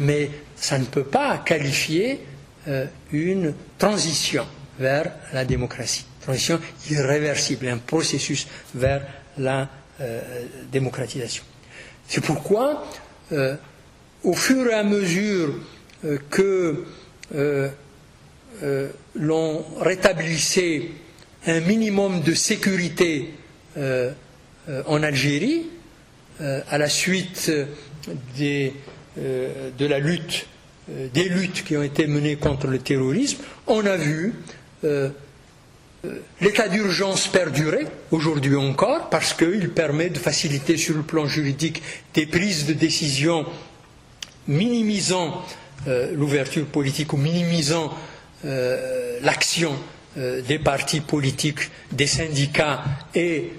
[0.00, 2.20] Mais ça ne peut pas qualifier
[2.68, 4.46] euh, une transition
[4.78, 6.58] vers la démocratie, transition
[6.90, 9.02] irréversible, un processus vers
[9.38, 9.68] la
[10.00, 10.20] euh,
[10.72, 11.44] démocratisation.
[12.08, 12.84] C'est pourquoi
[13.32, 13.56] euh,
[14.24, 15.54] au fur et à mesure
[16.04, 16.84] euh, que
[17.34, 17.68] euh,
[18.62, 20.82] euh, l'on rétablissait
[21.46, 23.34] un minimum de sécurité
[24.86, 25.66] en Algérie,
[26.40, 27.52] à la suite
[28.38, 28.70] de
[29.80, 30.46] la lutte,
[30.88, 34.32] des luttes qui ont été menées contre le terrorisme, on a vu
[36.40, 41.82] l'état d'urgence perdurer, aujourd'hui encore, parce qu'il permet de faciliter sur le plan juridique
[42.14, 43.44] des prises de décision
[44.48, 45.42] minimisant
[45.86, 47.92] euh, l'ouverture politique ou minimisant
[48.44, 49.74] euh, l'action
[50.16, 52.82] euh, des partis politiques, des syndicats
[53.14, 53.52] et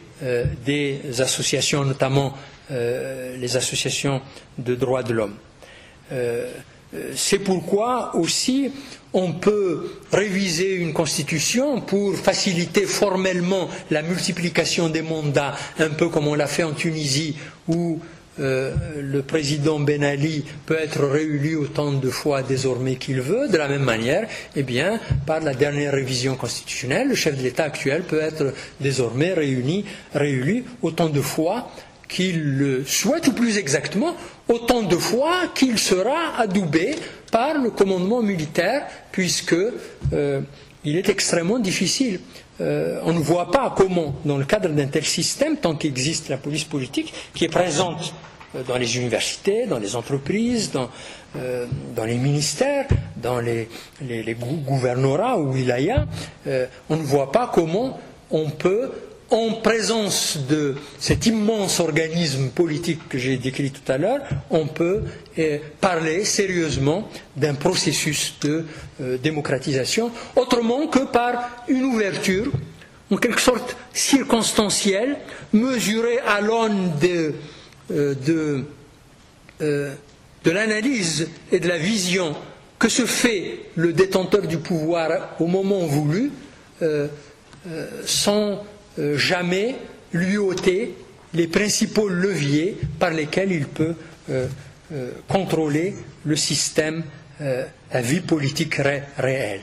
[0.66, 2.34] des associations, notamment
[2.70, 4.22] les associations
[4.58, 5.36] de droits de l'homme.
[7.14, 8.72] C'est pourquoi aussi
[9.12, 16.28] on peut réviser une constitution pour faciliter formellement la multiplication des mandats, un peu comme
[16.28, 17.36] on l'a fait en Tunisie,
[17.68, 18.00] où
[18.40, 23.58] euh, le président Ben Ali peut être réélu autant de fois désormais qu'il veut, de
[23.58, 28.04] la même manière, eh bien, par la dernière révision constitutionnelle, le chef de l'État actuel
[28.04, 31.72] peut être désormais réuni, réélu autant de fois
[32.08, 34.16] qu'il le souhaite, ou plus exactement,
[34.48, 36.96] autant de fois qu'il sera adoubé
[37.32, 39.56] par le commandement militaire, puisque
[40.14, 40.42] euh,
[40.84, 42.20] il est extrêmement difficile
[42.62, 46.38] euh, on ne voit pas comment, dans le cadre d'un tel système, tant qu'existe la
[46.38, 48.14] police politique, qui est présente
[48.56, 50.90] euh, dans les universités, dans les entreprises, dans,
[51.38, 51.66] euh,
[52.06, 52.88] les ministères,
[53.18, 53.68] dans les,
[54.66, 56.06] gouvernorats ou wilayas,
[56.90, 58.00] on ne voit pas comment
[58.32, 58.92] on peut
[59.32, 65.02] en présence de cet immense organisme politique que j'ai décrit tout à l'heure, on peut
[65.38, 68.66] eh, parler sérieusement d'un processus de
[69.02, 72.52] euh, démocratisation, autrement que par une ouverture,
[73.12, 75.18] en quelque sorte circonstancielle,
[75.54, 77.34] mesurée à l'aune de,
[77.92, 78.62] euh,
[79.62, 79.94] euh,
[80.44, 82.36] de l'analyse et de la vision
[82.78, 86.30] que se fait le détenteur du pouvoir au moment voulu,
[88.06, 88.62] sans
[88.98, 89.76] jamais
[90.14, 90.96] lui ôter
[91.34, 93.96] les principaux leviers par lesquels il peut
[94.30, 94.48] euh,
[94.94, 97.04] euh, contrôler le système,
[97.40, 98.76] la vie politique
[99.18, 99.60] réelle.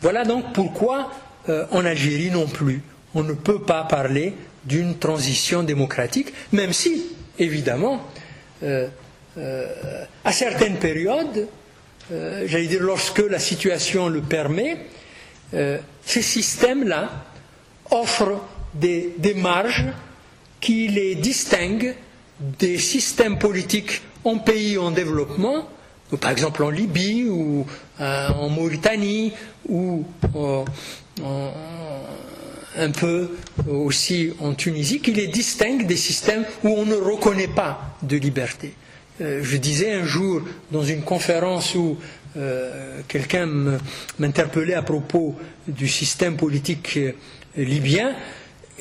[0.00, 1.12] Voilà donc pourquoi
[1.46, 2.80] en Algérie non plus,
[3.14, 4.32] on ne peut pas parler
[4.64, 7.04] d'une transition démocratique, même si,
[7.38, 8.00] évidemment,
[8.62, 11.48] à certaines périodes,
[12.10, 14.78] j'allais dire lorsque la situation le permet,
[15.52, 17.10] ces systèmes-là
[17.90, 18.40] offrent
[18.74, 19.86] des, marges
[20.60, 21.94] qui les distinguent
[22.58, 25.68] des systèmes politiques en pays en développement,
[26.20, 27.66] par exemple en Libye ou
[28.00, 29.32] euh, en Mauritanie
[29.68, 30.04] ou
[30.36, 30.64] euh,
[32.76, 33.30] un peu
[33.68, 38.74] aussi en Tunisie, qui les distinguent des systèmes où on ne reconnaît pas de liberté.
[39.20, 41.98] Euh, je disais un jour dans une conférence où
[43.08, 43.78] quelqu'un
[44.18, 45.36] m'interpellait à propos
[45.68, 46.98] du système politique
[47.58, 48.14] libyen,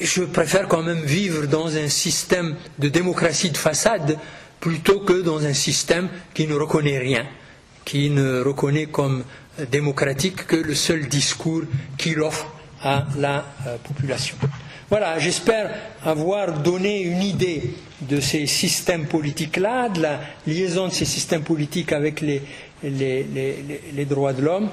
[0.01, 4.17] je préfère quand même vivre dans un système de démocratie de façade
[4.59, 7.25] plutôt que dans un système qui ne reconnaît rien,
[7.85, 9.23] qui ne reconnaît comme
[9.71, 11.63] démocratique que le seul discours
[11.97, 12.47] qu'il offre
[12.83, 14.35] à la euh, population.
[14.89, 15.71] Voilà, j'espère
[16.03, 21.93] avoir donné une idée de ces systèmes politiques-là, de la liaison de ces systèmes politiques
[21.93, 22.41] avec les,
[22.83, 24.69] les droits de l'homme,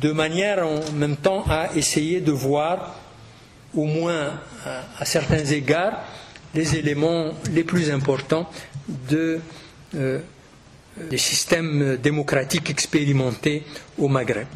[0.00, 2.96] de manière en même temps à essayer de voir
[3.74, 4.40] au moins
[4.98, 6.04] à, certains égards,
[6.54, 8.48] les éléments les plus importants
[9.08, 9.40] de
[9.94, 10.18] euh,
[11.10, 13.64] des systèmes démocratiques expérimentés
[13.98, 14.46] au Maghreb.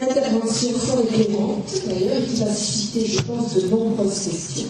[0.00, 4.68] Intervention fort éclairante, d'ailleurs, qui va susciter, je pense, de nombreuses questions.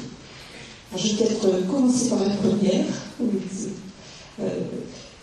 [0.96, 2.84] Je vais peut-être commencer par la première.
[3.20, 4.44] Euh,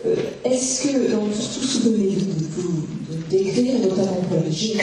[0.06, 2.84] euh, est-ce que, dans tout ce que vous
[3.30, 4.80] décrire, notamment pour l'Algérie,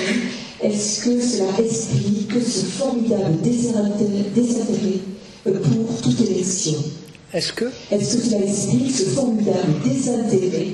[0.62, 5.00] est-ce que cela explique ce formidable désintérêt
[5.46, 6.74] euh, pour toute élection
[7.32, 7.66] Est-ce que?
[7.90, 10.68] Est-ce que cela explique ce formidable désintérêt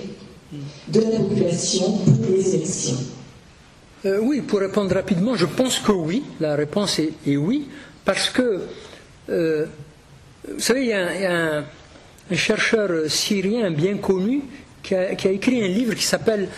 [0.88, 2.96] de la population pour les élections
[4.06, 6.22] euh, Oui, pour répondre rapidement, je pense que oui.
[6.40, 7.68] La réponse est, oui,
[8.04, 8.60] parce que,
[9.28, 9.66] euh,
[10.46, 11.64] vous savez, il y a, un,
[12.34, 14.42] chercheur syrien bien connu
[14.82, 16.48] qui a, écrit un livre qui s'appelle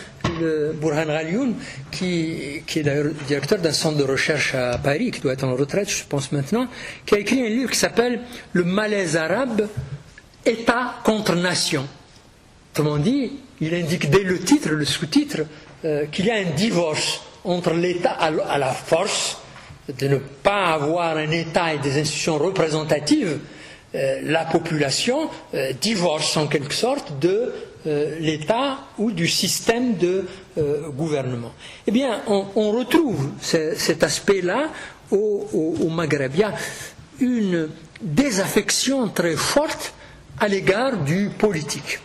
[0.40, 1.55] le Burhan Ghalioun,
[1.90, 5.55] qui, qui est d'ailleurs directeur d'un centre de recherche à Paris, qui doit être en
[5.55, 6.66] retraite, je pense maintenant,
[7.05, 8.20] qui a écrit un livre qui s'appelle
[8.52, 9.69] Le malaise arabe,
[10.44, 11.86] État contre nation.
[12.73, 15.40] Autrement dit, il indique dès le titre, le sous-titre,
[15.85, 19.39] euh, qu'il y a un divorce entre l'État à la force
[19.98, 23.39] de ne pas avoir un État et des institutions représentatives,
[23.93, 27.53] la population euh, divorce en quelque sorte de
[27.87, 30.27] euh, l'État ou du système de
[30.59, 31.51] euh, gouvernement.
[31.87, 34.69] Eh bien, on, retrouve cet aspect-là
[35.11, 36.33] au, Maghreb.
[36.35, 36.55] Il y a
[37.21, 37.71] une
[38.03, 39.95] désaffection très forte
[40.39, 42.01] à l'égard du politique.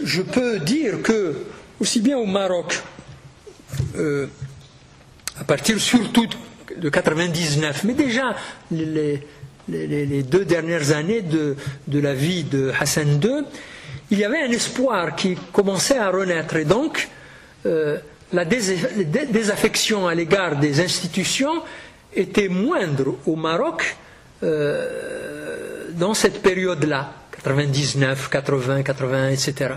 [0.00, 1.44] Je peux dire que,
[1.80, 2.80] aussi bien au Maroc,
[3.96, 4.28] euh,
[5.40, 6.28] à partir surtout
[6.76, 8.36] de 99, mais déjà
[8.70, 9.26] les,
[9.70, 11.56] deux dernières années de,
[11.92, 13.44] la vie de Hassan II,
[14.10, 16.56] il y avait un espoir qui commençait à renaître.
[16.56, 17.08] Et donc,
[17.66, 17.98] euh,
[18.32, 21.62] la désaffection à l'égard des institutions
[22.14, 23.96] était moindre au Maroc
[24.42, 29.74] euh, dans cette période-là, 99, 80, 80, etc.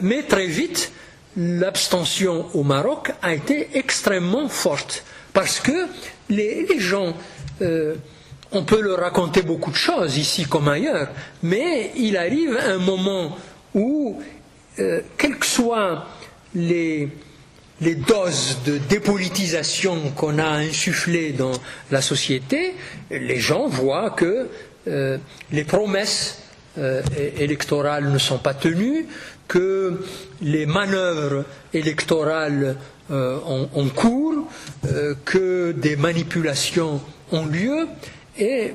[0.00, 0.92] mais très vite,
[1.36, 5.86] l'abstention au Maroc a été extrêmement forte parce que
[6.30, 7.14] les, gens
[7.60, 7.94] euh,
[8.56, 11.08] on peut leur raconter beaucoup de choses ici comme ailleurs,
[11.42, 13.36] mais il arrive un moment
[13.74, 14.18] où,
[14.78, 16.06] euh, quelles que soient
[16.54, 17.10] les,
[18.08, 21.52] doses de dépolitisation qu'on a insufflées dans
[21.90, 22.74] la société,
[23.10, 24.48] les gens voient que
[24.88, 25.18] euh,
[25.52, 26.38] les promesses
[26.78, 27.02] euh,
[27.38, 29.06] électorales ne sont pas tenues,
[29.48, 30.02] que
[30.40, 32.76] les manœuvres électorales
[33.08, 34.48] ont cours,
[35.24, 37.00] que des manipulations
[37.30, 37.86] ont lieu,
[38.38, 38.74] et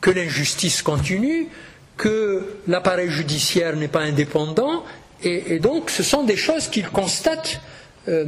[0.00, 1.48] que l'injustice continue,
[1.96, 4.84] que l'appareil judiciaire n'est pas indépendant,
[5.22, 7.60] et, donc ce sont des choses qu'ils constatent
[8.08, 8.26] euh,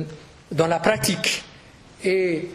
[0.51, 1.43] dans la pratique.
[2.05, 2.49] Et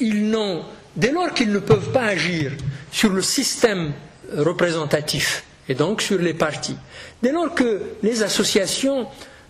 [0.00, 0.62] ils n'ont,
[0.96, 2.52] dès lors qu'ils ne peuvent pas agir
[2.90, 3.92] sur le système
[4.34, 6.76] représentatif, et donc sur les partis,
[7.22, 9.06] dès lors que les associations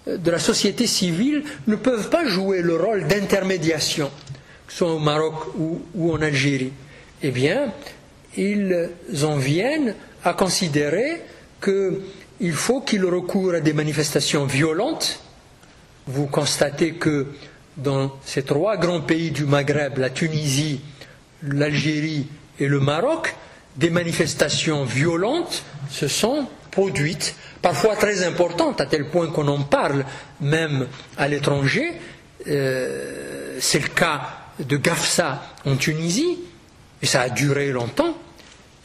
[0.08, 4.10] euh, de la société civile ne peuvent pas jouer le rôle d'intermédiation,
[4.66, 6.72] que ce soit au Maroc ou en Algérie,
[7.22, 7.72] eh bien,
[8.36, 8.90] ils
[9.24, 9.94] en viennent
[10.24, 11.22] à considérer
[11.62, 15.20] qu'il faut qu'ils recourent à des manifestations violentes.
[16.06, 17.26] Vous constatez que
[17.76, 20.80] dans ces trois grands pays du Maghreb, la Tunisie,
[21.42, 22.26] l'Algérie
[22.58, 23.34] et le Maroc,
[23.76, 30.04] des manifestations violentes se sont produites, parfois très importantes, à tel point qu'on en parle
[30.40, 30.86] même
[31.16, 31.92] à l'étranger.
[32.46, 34.22] Euh, c'est le cas
[34.58, 36.38] de Gafsa en Tunisie,
[37.02, 38.16] et ça a duré longtemps.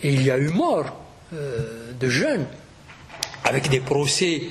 [0.03, 0.99] Et il y a eu mort
[1.33, 2.45] euh, de jeunes
[3.43, 4.43] avec des procès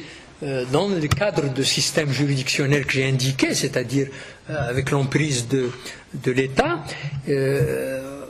[0.43, 4.09] euh, dans le cadre de système juridictionnel que j'ai indiqué, c'est-à-dire
[4.49, 5.71] euh, avec l'emprise de,
[6.15, 6.83] de l'État.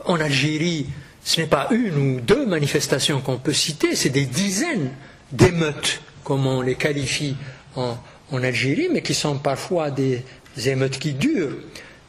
[0.05, 0.87] en Algérie,
[1.23, 4.89] ce n'est pas une ou deux manifestations qu'on peut citer, c'est des dizaines
[5.31, 7.35] d'émeutes, comme on les qualifie
[7.75, 7.95] en,
[8.31, 10.23] en Algérie, mais qui sont parfois des
[10.65, 11.55] émeutes qui durent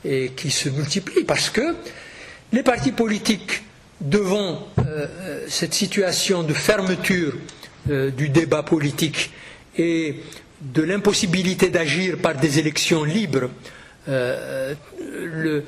[0.04, 1.76] et qui se multiplient parce que
[2.52, 3.62] les partis politiques,
[4.02, 7.34] devant euh, euh, cette situation de fermeture
[7.90, 9.30] euh, du débat politique
[9.78, 10.16] et
[10.60, 13.50] de l'impossibilité d'agir par des élections libres,
[14.06, 15.64] les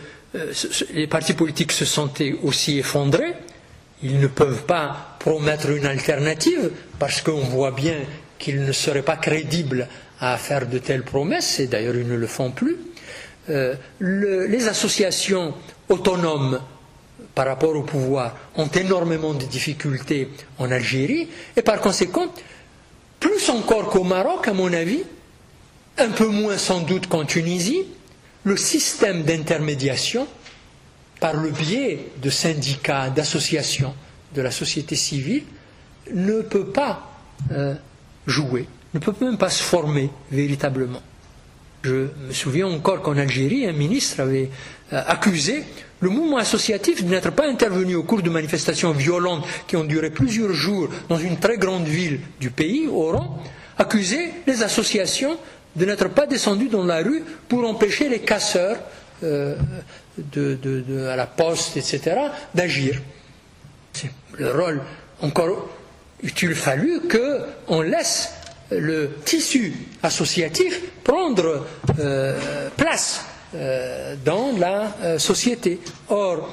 [1.09, 3.32] partis politiques se sentaient aussi effondrés.
[4.02, 7.97] Ils ne peuvent pas promettre une alternative parce qu'on voit bien
[8.39, 9.89] qu'ils ne seraient pas crédibles
[10.20, 12.77] à faire de telles promesses, et d'ailleurs ils ne le font plus.
[13.48, 15.55] les associations
[15.89, 16.61] autonomes
[17.35, 20.28] par rapport au pouvoir ont énormément de difficultés
[20.59, 22.32] en Algérie, et par conséquent,
[23.20, 25.02] plus encore qu'au Maroc, à mon avis,
[25.98, 27.82] un peu moins sans doute qu'en Tunisie,
[28.44, 30.27] le système d'intermédiation
[31.20, 33.94] par le biais de syndicats, d'associations
[34.35, 35.44] de la société civile
[36.12, 37.11] ne peut pas
[37.51, 37.74] euh,
[38.27, 41.01] jouer, ne peut même pas se former véritablement.
[41.82, 44.51] Je me souviens encore qu'en Algérie, un ministre avait
[44.94, 45.64] accusé
[46.00, 50.10] le mouvement associatif de n'être pas intervenu au cours de manifestations violentes qui ont duré
[50.10, 53.42] plusieurs jours dans une très grande ville du pays, Oran,
[53.78, 55.36] accusé les associations
[55.74, 58.76] de n'être pas descendues dans la rue pour empêcher les casseurs
[59.22, 59.56] euh,
[60.18, 62.16] de, à la poste, etc.,
[62.54, 63.00] d'agir.
[63.92, 64.82] C'est le rôle.
[65.22, 65.70] Encore,
[66.22, 68.30] il fallu qu'on laisse
[68.70, 69.72] le tissu
[70.02, 71.64] associatif prendre
[71.98, 73.24] euh, place
[73.55, 75.81] euh, dans la euh, société.
[76.09, 76.48] Or,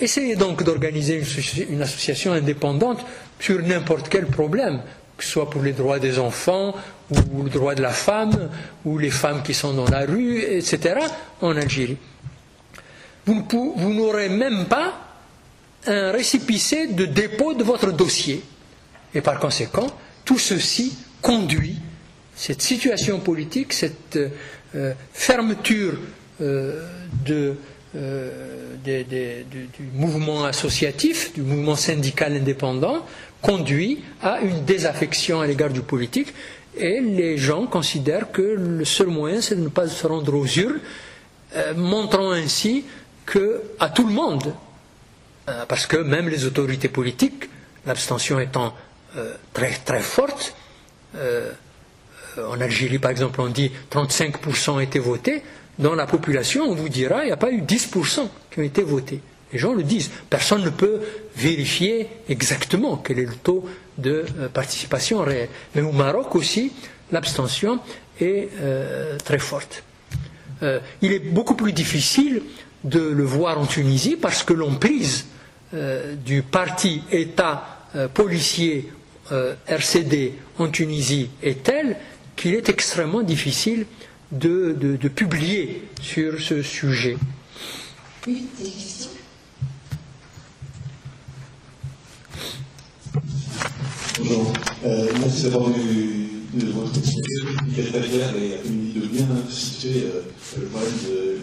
[0.00, 1.22] essayez donc d'organiser
[1.68, 3.04] une, association indépendante
[3.40, 4.80] sur n'importe quel problème,
[5.16, 6.74] que ce soit pour les droits des enfants,
[7.10, 8.50] ou le droit de la femme,
[8.84, 11.00] ou les femmes qui sont dans la rue, etc.,
[11.40, 11.96] en Algérie.
[13.26, 15.06] vous n'aurez même pas
[15.86, 18.42] un récipicé de dépôt de votre dossier.
[19.14, 19.86] Et par conséquent,
[20.24, 21.76] tout ceci conduit
[22.34, 24.18] cette situation politique, cette
[24.76, 25.94] euh, fermeture
[26.42, 26.82] euh,
[27.30, 28.30] euh,
[28.84, 32.98] du mouvement associatif, du mouvement syndical indépendant,
[33.40, 36.34] conduit à une désaffection à l'égard du politique.
[36.76, 40.46] Et les gens considèrent que le seul moyen, c'est de ne pas se rendre aux
[40.46, 40.80] urnes,
[41.74, 42.84] montrant ainsi
[43.24, 44.52] que, à tout le monde,
[45.68, 47.48] parce que même les autorités politiques,
[47.86, 48.74] l'abstention étant
[49.54, 50.54] très, très forte.
[52.38, 55.42] En Algérie, par exemple, on dit 35% ont été votés.
[55.78, 58.82] Dans la population, on vous dira il n'y a pas eu 10% qui ont été
[58.82, 59.20] votés.
[59.52, 60.10] Les gens le disent.
[60.28, 61.00] Personne ne peut
[61.36, 63.64] vérifier exactement quel est le taux
[63.98, 65.48] de euh, participation réelle.
[65.74, 66.72] Mais au Maroc aussi,
[67.12, 67.78] l'abstention
[68.20, 68.48] est
[69.24, 69.84] très forte.
[71.02, 72.40] il est beaucoup plus difficile
[72.82, 75.26] de le voir en Tunisie parce que l'emprise
[76.24, 77.76] du parti État
[78.14, 78.90] policier
[79.32, 81.96] euh, RCD en Tunisie est telle
[82.36, 83.86] qu'il est extrêmement difficile
[84.30, 87.16] de, publier sur ce sujet.
[88.26, 88.46] Oui,
[94.18, 94.52] Bonjour.
[94.84, 100.22] Euh, merci d'avoir eu de votre très claire et de bien situer euh,
[100.58, 101.38] le problème de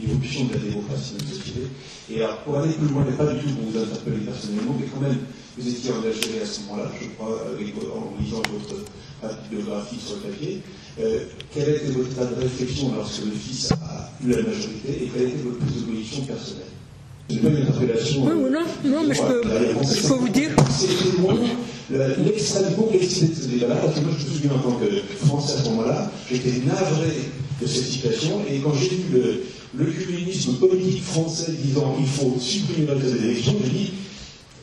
[0.00, 1.60] l'évolution de la démocratie dans société.
[2.10, 4.86] Et alors, pour aller plus loin, et pas du tout pour vous interpeller personnellement, mais
[4.86, 5.18] quand même
[5.58, 8.84] vous étiez engagé à ce moment-là, je crois, en lisant votre
[9.50, 10.60] biographie sur le papier.
[11.00, 11.20] Euh,
[11.54, 15.10] quelle a été votre état de réflexion lorsque le fils a eu la majorité et
[15.12, 16.64] quelle a été votre position personnelle?
[17.30, 18.24] Je pas une interpellation.
[18.24, 20.50] Non, non, non, mais je peux, je peux vous dire.
[20.70, 21.36] C'est loin
[21.90, 24.86] l'extrême complexité de ce débat-là, parce que moi je me souviens en tant que
[25.26, 27.08] Français à ce moment-là, j'étais navré
[27.60, 29.42] de cette situation, et quand j'ai vu le,
[29.74, 33.92] le communisme politique français disant qu'il faut supprimer les élections, j'ai dit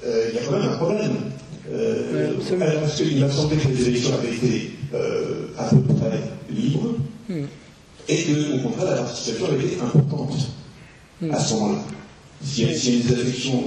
[0.05, 1.15] euh, il y a quand même un problème.
[1.71, 2.33] Euh,
[2.79, 6.95] parce qu'il m'a semblé que les élections avaient été euh, à peu près libres,
[7.27, 7.45] hmm.
[8.07, 10.37] et que, au contraire, la participation avait été importante
[11.21, 11.31] hmm.
[11.31, 11.79] à ce moment-là.
[12.43, 13.63] S'il y, a des élections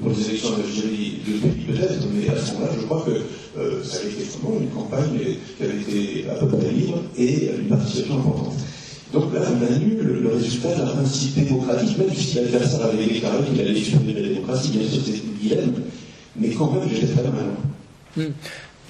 [0.00, 3.84] pour les élections en Algérie de pays peut-être, mais à ce moment-là, je crois que
[3.84, 5.18] ça avait été vraiment une campagne
[5.56, 8.54] qui avait été à peu près libre et une participation importante.
[9.12, 13.60] Donc là, on annule le résultat d'un principe démocratique, même si l'adversaire avait déclaré qu'il
[13.60, 15.74] allait supprimer la démocratie, bien sûr, c'est une dilemme,
[16.36, 16.84] mais quand mal.
[18.16, 18.32] Hmm.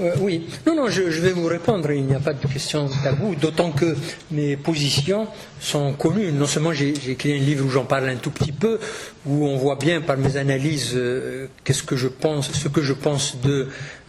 [0.01, 3.35] Euh, oui, non, non, je, vais vous répondre, il n'y a pas de question tabou,
[3.35, 3.95] d'autant que
[4.31, 5.27] mes positions
[5.61, 6.33] sont connues.
[6.33, 8.79] Non seulement j'ai écrit un livre où j'en parle un tout petit peu,
[9.27, 12.95] où on voit bien par mes analyses euh, qu'est-ce que je pense, ce que je
[12.95, 13.37] pense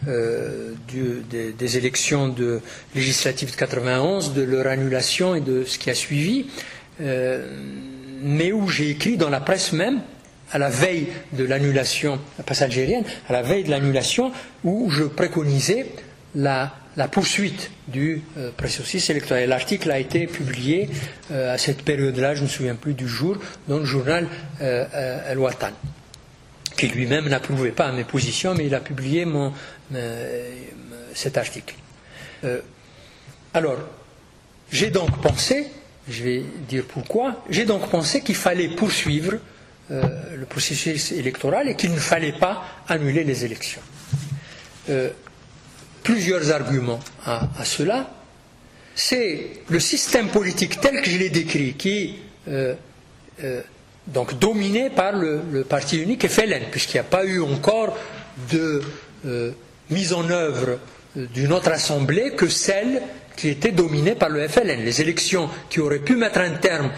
[0.06, 2.60] euh, des, élections de,
[2.94, 6.46] législatives de 91, de leur annulation et de ce qui a suivi,
[6.98, 10.00] mais où j'ai écrit dans la presse même
[10.52, 14.32] à la veille de l'annulation, la algérienne, à la veille de l'annulation,
[14.64, 15.86] où je préconisais
[16.34, 16.72] la,
[17.10, 18.50] poursuite du euh,
[19.08, 19.48] électoral.
[19.48, 20.90] L'article a été publié
[21.30, 24.28] euh, à cette période-là, je ne me souviens plus du jour, dans le journal
[24.60, 25.72] euh, El Watan,
[26.76, 29.52] qui lui-même n'approuvait pas mes positions, mais il a publié mon,
[31.14, 31.74] cet article.
[33.52, 33.76] alors,
[34.70, 35.66] j'ai donc pensé,
[36.08, 39.34] je vais dire pourquoi, j'ai donc pensé qu'il fallait poursuivre
[39.92, 43.82] euh, le processus électoral et qu'il ne fallait pas annuler les élections.
[44.88, 45.10] Euh,
[46.02, 48.10] plusieurs arguments à, cela.
[48.94, 52.16] C'est le système politique tel que je l'ai décrit, qui
[52.48, 52.74] est euh,
[54.06, 57.96] donc dominé par le, parti unique FLN, puisqu'il n'y a pas eu encore
[58.50, 58.80] de
[59.90, 60.78] mise en œuvre
[61.16, 63.02] d'une autre assemblée que celle
[63.36, 64.82] qui était dominée par le FLN.
[64.84, 66.90] Les élections qui auraient pu mettre un terme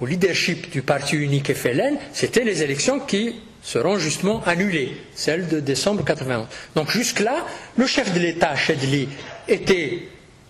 [0.00, 5.60] au leadership du parti unique FLN, c'était les élections qui seront justement annulées, celles de
[5.60, 6.46] décembre 91.
[6.74, 7.44] Donc jusque-là,
[7.76, 9.08] le chef de l'État, Chedli,
[9.48, 10.02] était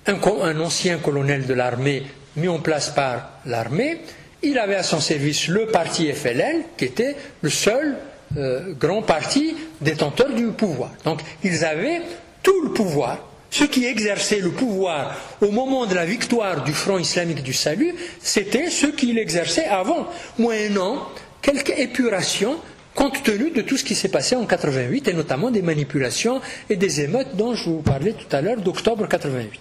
[0.06, 2.02] un, ancien colonel de l'armée
[2.36, 4.02] mis en place par l'armée.
[4.42, 7.96] Il avait à son service le parti FLN, qui était le seul
[8.36, 10.90] euh, grand parti détenteur du pouvoir.
[11.04, 12.02] Donc ils avaient
[12.42, 13.18] tout le pouvoir.
[13.58, 17.94] Ceux qui exerçaient le pouvoir au moment de la victoire du Front islamique du salut,
[18.20, 20.08] c'était ceux qui l'exerçaient avant,
[20.38, 21.08] moyennant
[21.40, 22.56] quelques épurations
[22.94, 26.76] compte tenu de tout ce qui s'est passé en 88 et notamment des manipulations et
[26.76, 29.58] des émeutes dont je vous parlais tout à l'heure d'octobre 88.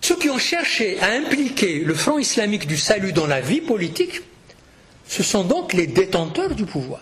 [0.00, 4.22] Ceux qui ont cherché à impliquer le Front islamique du salut dans la vie politique,
[5.08, 7.00] ce sont donc les détenteurs du pouvoir.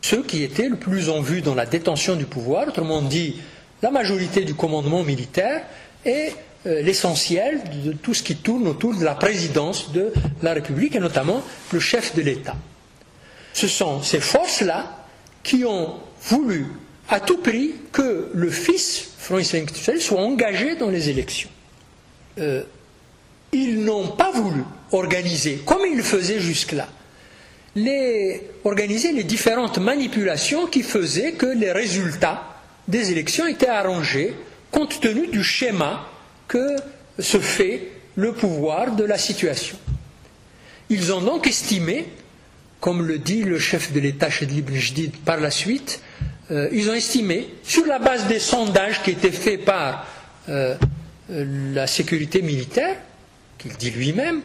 [0.00, 3.40] Ceux qui étaient le plus en vue dans la détention du pouvoir, autrement dit,
[3.84, 5.62] la majorité du commandement militaire
[6.06, 6.30] et
[6.66, 10.10] euh, l'essentiel de tout ce qui tourne autour de la présidence de
[10.42, 12.56] la République et notamment le chef de l'État
[13.52, 15.04] ce sont ces forces-là
[15.42, 16.66] qui ont voulu
[17.10, 21.50] à tout prix que le fils, Front islamique soit engagé dans les élections.
[22.38, 22.62] Euh,
[23.52, 24.62] ils n'ont pas voulu
[24.92, 26.88] organiser, comme ils le faisaient jusque-là,
[27.76, 32.53] les, organiser les différentes manipulations qui faisaient que les résultats
[32.88, 34.34] des élections étaient arrangés
[34.70, 36.06] compte tenu du schéma
[36.48, 36.76] que
[37.18, 39.76] se fait le pouvoir de la situation.
[40.90, 42.06] Ils ont donc estimé
[42.84, 46.02] comme le dit le chef de l'État Chedli Jdid par la suite,
[46.50, 50.06] euh, ils ont estimé, sur la base des sondages qui étaient faits par
[50.50, 50.74] euh,
[51.30, 52.94] la sécurité militaire,
[53.56, 54.42] qu'il dit lui-même,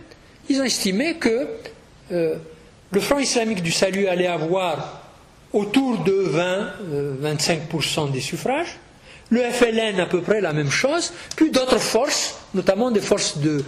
[0.47, 1.49] ils ont estimé que
[2.13, 2.35] euh,
[2.91, 4.98] le Front islamique du salut allait avoir
[5.53, 6.31] autour de
[7.21, 8.77] 20-25% des suffrages,
[9.30, 13.63] le FLN à peu près la même chose, puis d'autres forces, notamment des forces de,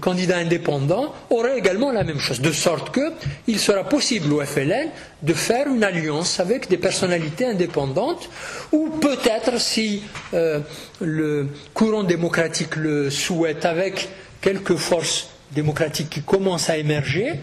[0.00, 4.88] candidats indépendants aurait également la même chose, de sorte qu'il sera possible au FLN
[5.22, 8.28] de faire une alliance avec des personnalités indépendantes,
[8.72, 10.02] ou peut-être si
[10.34, 10.58] euh,
[11.00, 14.08] le courant démocratique le souhaite, avec
[14.40, 17.34] quelques forces démocratiques qui commencent à émerger,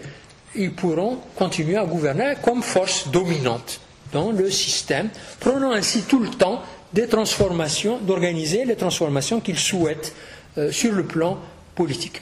[0.54, 3.80] ils pourront continuer à gouverner comme force dominante
[4.12, 5.08] dans le système,
[5.38, 6.62] prenant ainsi tout le temps
[6.92, 10.12] des transformations, d'organiser les transformations qu'ils souhaitent
[10.58, 11.38] euh, sur le plan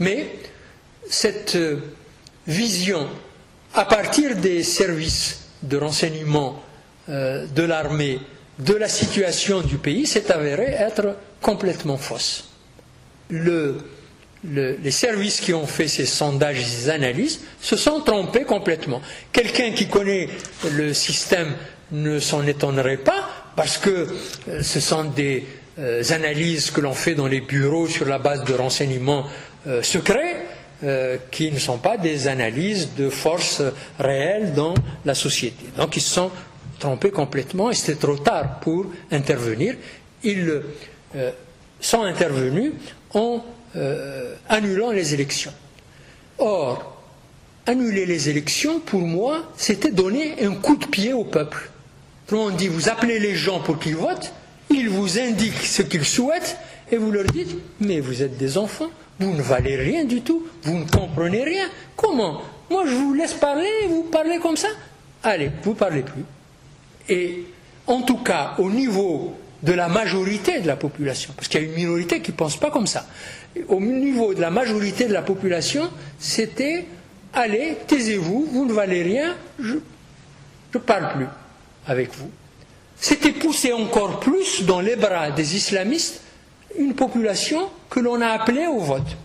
[0.01, 0.27] mais
[1.11, 1.79] cette euh,
[2.47, 3.07] vision,
[3.75, 6.63] à partir des services de renseignement
[7.09, 8.21] euh, de l'armée,
[8.59, 12.45] de la situation du pays, s'est avérée être complètement fausse.
[14.51, 19.01] Les services qui ont fait ces sondages et ces analyses se sont trompés complètement.
[19.33, 20.29] Quelqu'un qui connaît
[20.73, 21.55] le système
[21.93, 24.09] ne s'en étonnerait pas, parce que
[24.49, 25.45] euh, ce sont des
[26.11, 29.25] analyses que l'on fait dans les bureaux sur la base de renseignements
[29.67, 30.37] euh, secrets
[30.85, 33.63] euh, qui ne sont pas des analyses de forces
[33.99, 35.67] réelles dans la société.
[35.77, 36.31] Donc ils se sont
[36.79, 39.75] trompés complètement et c'était trop tard pour intervenir.
[40.23, 40.63] Ils
[41.17, 41.31] euh,
[41.81, 42.75] sont intervenus
[43.13, 43.45] en
[44.49, 45.53] annulant les élections.
[46.39, 47.03] Or,
[47.67, 51.71] annuler les élections, pour moi, c'était donner un coup de pied au peuple.
[52.31, 54.33] On dit, vous appelez les gens pour qu'ils votent,
[54.71, 56.57] ils vous indiquent ce qu'ils souhaitent,
[56.91, 60.47] et vous leur dites, mais vous êtes des enfants, vous ne valez rien du tout,
[60.63, 61.69] vous ne comprenez rien.
[61.97, 62.43] Comment?
[62.71, 64.69] Moi, je vous laisse parler, vous parlez comme ça?
[65.23, 66.25] Allez, vous parlez plus.
[67.09, 67.45] Et
[67.87, 71.67] en tout cas, au niveau de la majorité de la population, parce qu'il y a
[71.67, 73.07] une minorité qui ne pense pas comme ça,
[73.69, 76.87] au niveau de la majorité de la population, c'était
[77.33, 79.77] allez, taisez-vous, vous ne valez rien, je
[80.75, 81.27] ne parle plus
[81.87, 82.31] avec vous.
[83.01, 86.21] C'était poussé encore plus dans les bras des islamistes
[86.79, 89.17] une population que l'on a appelée au vote.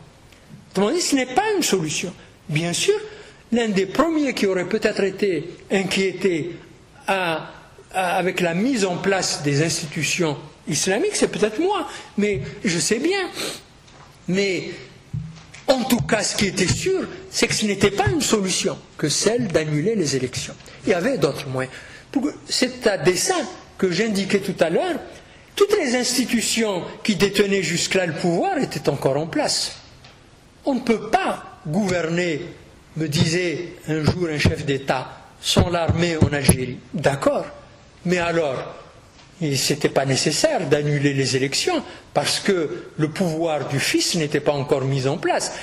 [0.71, 2.13] Autrement dit, ce n'est pas une solution.
[2.49, 2.95] Bien sûr,
[3.51, 6.55] l'un des premiers qui aurait peut-être été inquiété
[7.93, 10.37] avec la mise en place des institutions
[10.67, 11.87] islamiques, c'est peut-être moi,
[12.17, 13.29] mais je sais bien.
[14.27, 14.71] Mais
[15.67, 19.09] en tout cas, ce qui était sûr, c'est que ce n'était pas une solution que
[19.09, 20.55] celle d'annuler les élections.
[20.85, 21.73] Il y avait d'autres moyens.
[22.47, 23.47] C'est à dessein
[23.77, 24.99] que j'indiquais tout à l'heure
[25.55, 29.77] toutes les institutions qui détenaient jusque-là le pouvoir étaient encore en place.
[30.65, 32.41] On ne peut pas gouverner,
[32.97, 35.09] me disait un jour un chef d'État,
[35.41, 36.79] sans l'armée en Algérie.
[36.93, 37.45] D'accord,
[38.05, 38.75] mais alors,
[39.55, 41.83] ce n'était pas nécessaire d'annuler les élections
[42.13, 45.53] parce que le pouvoir du fils n'était pas encore mis en place.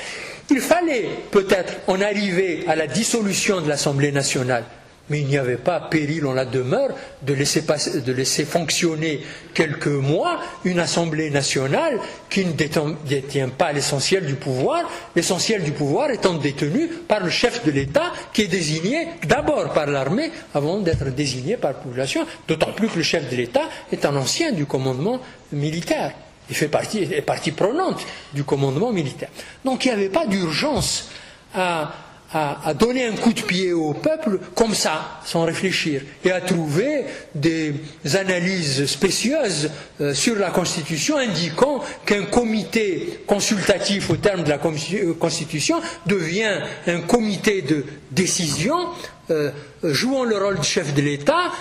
[0.50, 4.64] Il fallait peut-être en arriver à la dissolution de l'Assemblée nationale,
[5.10, 6.90] mais il n'y avait pas péril en la demeure
[7.22, 9.20] de laisser, fonctionner
[9.52, 11.98] quelques mois une Assemblée nationale
[12.30, 17.64] qui ne détient pas l'essentiel du pouvoir, l'essentiel du pouvoir étant détenu par le chef
[17.64, 22.72] de l'État qui est désigné d'abord par l'armée avant d'être désigné par la population, d'autant
[22.72, 25.20] plus que le chef de l'État est un ancien du commandement
[25.52, 26.12] militaire.
[26.48, 29.28] Il fait partie, est partie prenante du commandement militaire.
[29.64, 31.10] Donc il n'y avait pas d'urgence
[31.54, 31.92] à
[32.32, 37.04] à, donner un coup de pied au peuple comme ça, sans réfléchir, et à trouver
[37.34, 37.74] des
[38.14, 39.70] analyses spécieuses
[40.00, 46.60] euh, sur la Constitution indiquant qu'un comité consultatif au terme de la euh, Constitution devient
[46.86, 48.76] un comité de décision
[49.30, 49.50] euh,
[49.82, 51.52] jouant le rôle du chef de l'État,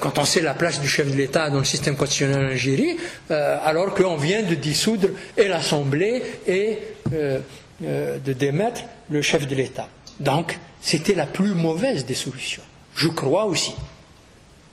[0.00, 2.96] quand on sait la place du chef de l'État dans le système constitutionnel en Algérie,
[3.28, 6.78] alors qu'on vient de dissoudre et l'Assemblée et
[7.12, 8.80] de démettre
[9.10, 9.88] le chef de l'État.
[10.20, 12.62] Donc, c'était la plus mauvaise des solutions.
[12.94, 13.74] Je crois aussi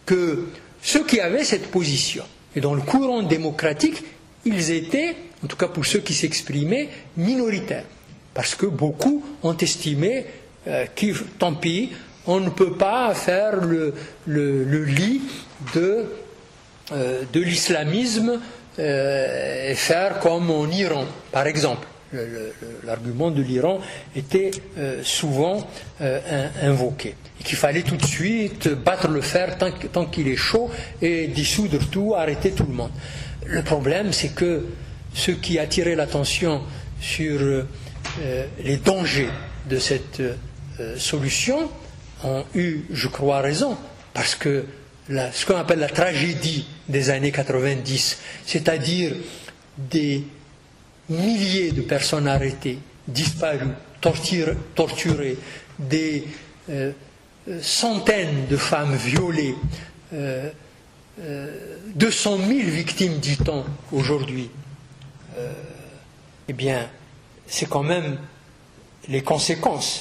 [0.05, 0.47] que
[0.81, 2.23] ceux qui avaient cette position,
[2.55, 4.03] et dans le courant démocratique,
[4.45, 7.85] ils étaient, en tout cas pour ceux qui s'exprimaient, minoritaires.
[8.33, 10.25] Parce que beaucoup ont estimé
[10.67, 11.91] euh, que, tant pis,
[12.27, 13.93] on ne peut pas faire le,
[14.27, 15.21] lit
[15.73, 16.05] de,
[16.91, 18.41] euh, l'islamisme
[18.79, 21.87] euh, et faire comme en Iran, par exemple
[22.83, 23.79] l'argument de l'Iran
[24.15, 25.67] était euh, souvent
[26.01, 27.15] euh, invoqué.
[27.39, 30.69] Et qu'il fallait tout de suite battre le fer tant, qu'il est chaud
[31.01, 32.91] et dissoudre tout, arrêter tout le monde.
[33.45, 34.65] Le problème, c'est que
[35.13, 36.61] ceux qui attiraient l'attention
[36.99, 37.63] sur euh,
[38.63, 39.29] les dangers
[39.69, 40.21] de cette
[40.97, 41.69] solution
[42.23, 43.77] ont eu, je crois, raison,
[44.13, 44.65] parce que
[45.07, 49.13] ce qu'on appelle la tragédie des années 90, c'est-à-dire
[49.77, 50.23] des
[51.09, 55.37] milliers de personnes arrêtées, disparues, torturées,
[55.79, 56.27] des
[56.69, 56.91] euh,
[57.49, 59.55] euh, centaines de femmes violées,
[60.13, 60.49] euh,
[61.95, 64.49] 200 000 victimes, dit-on, aujourd'hui.
[65.37, 65.51] Euh,
[66.47, 66.87] eh bien,
[67.47, 68.17] c'est quand même
[69.07, 69.93] les conséquences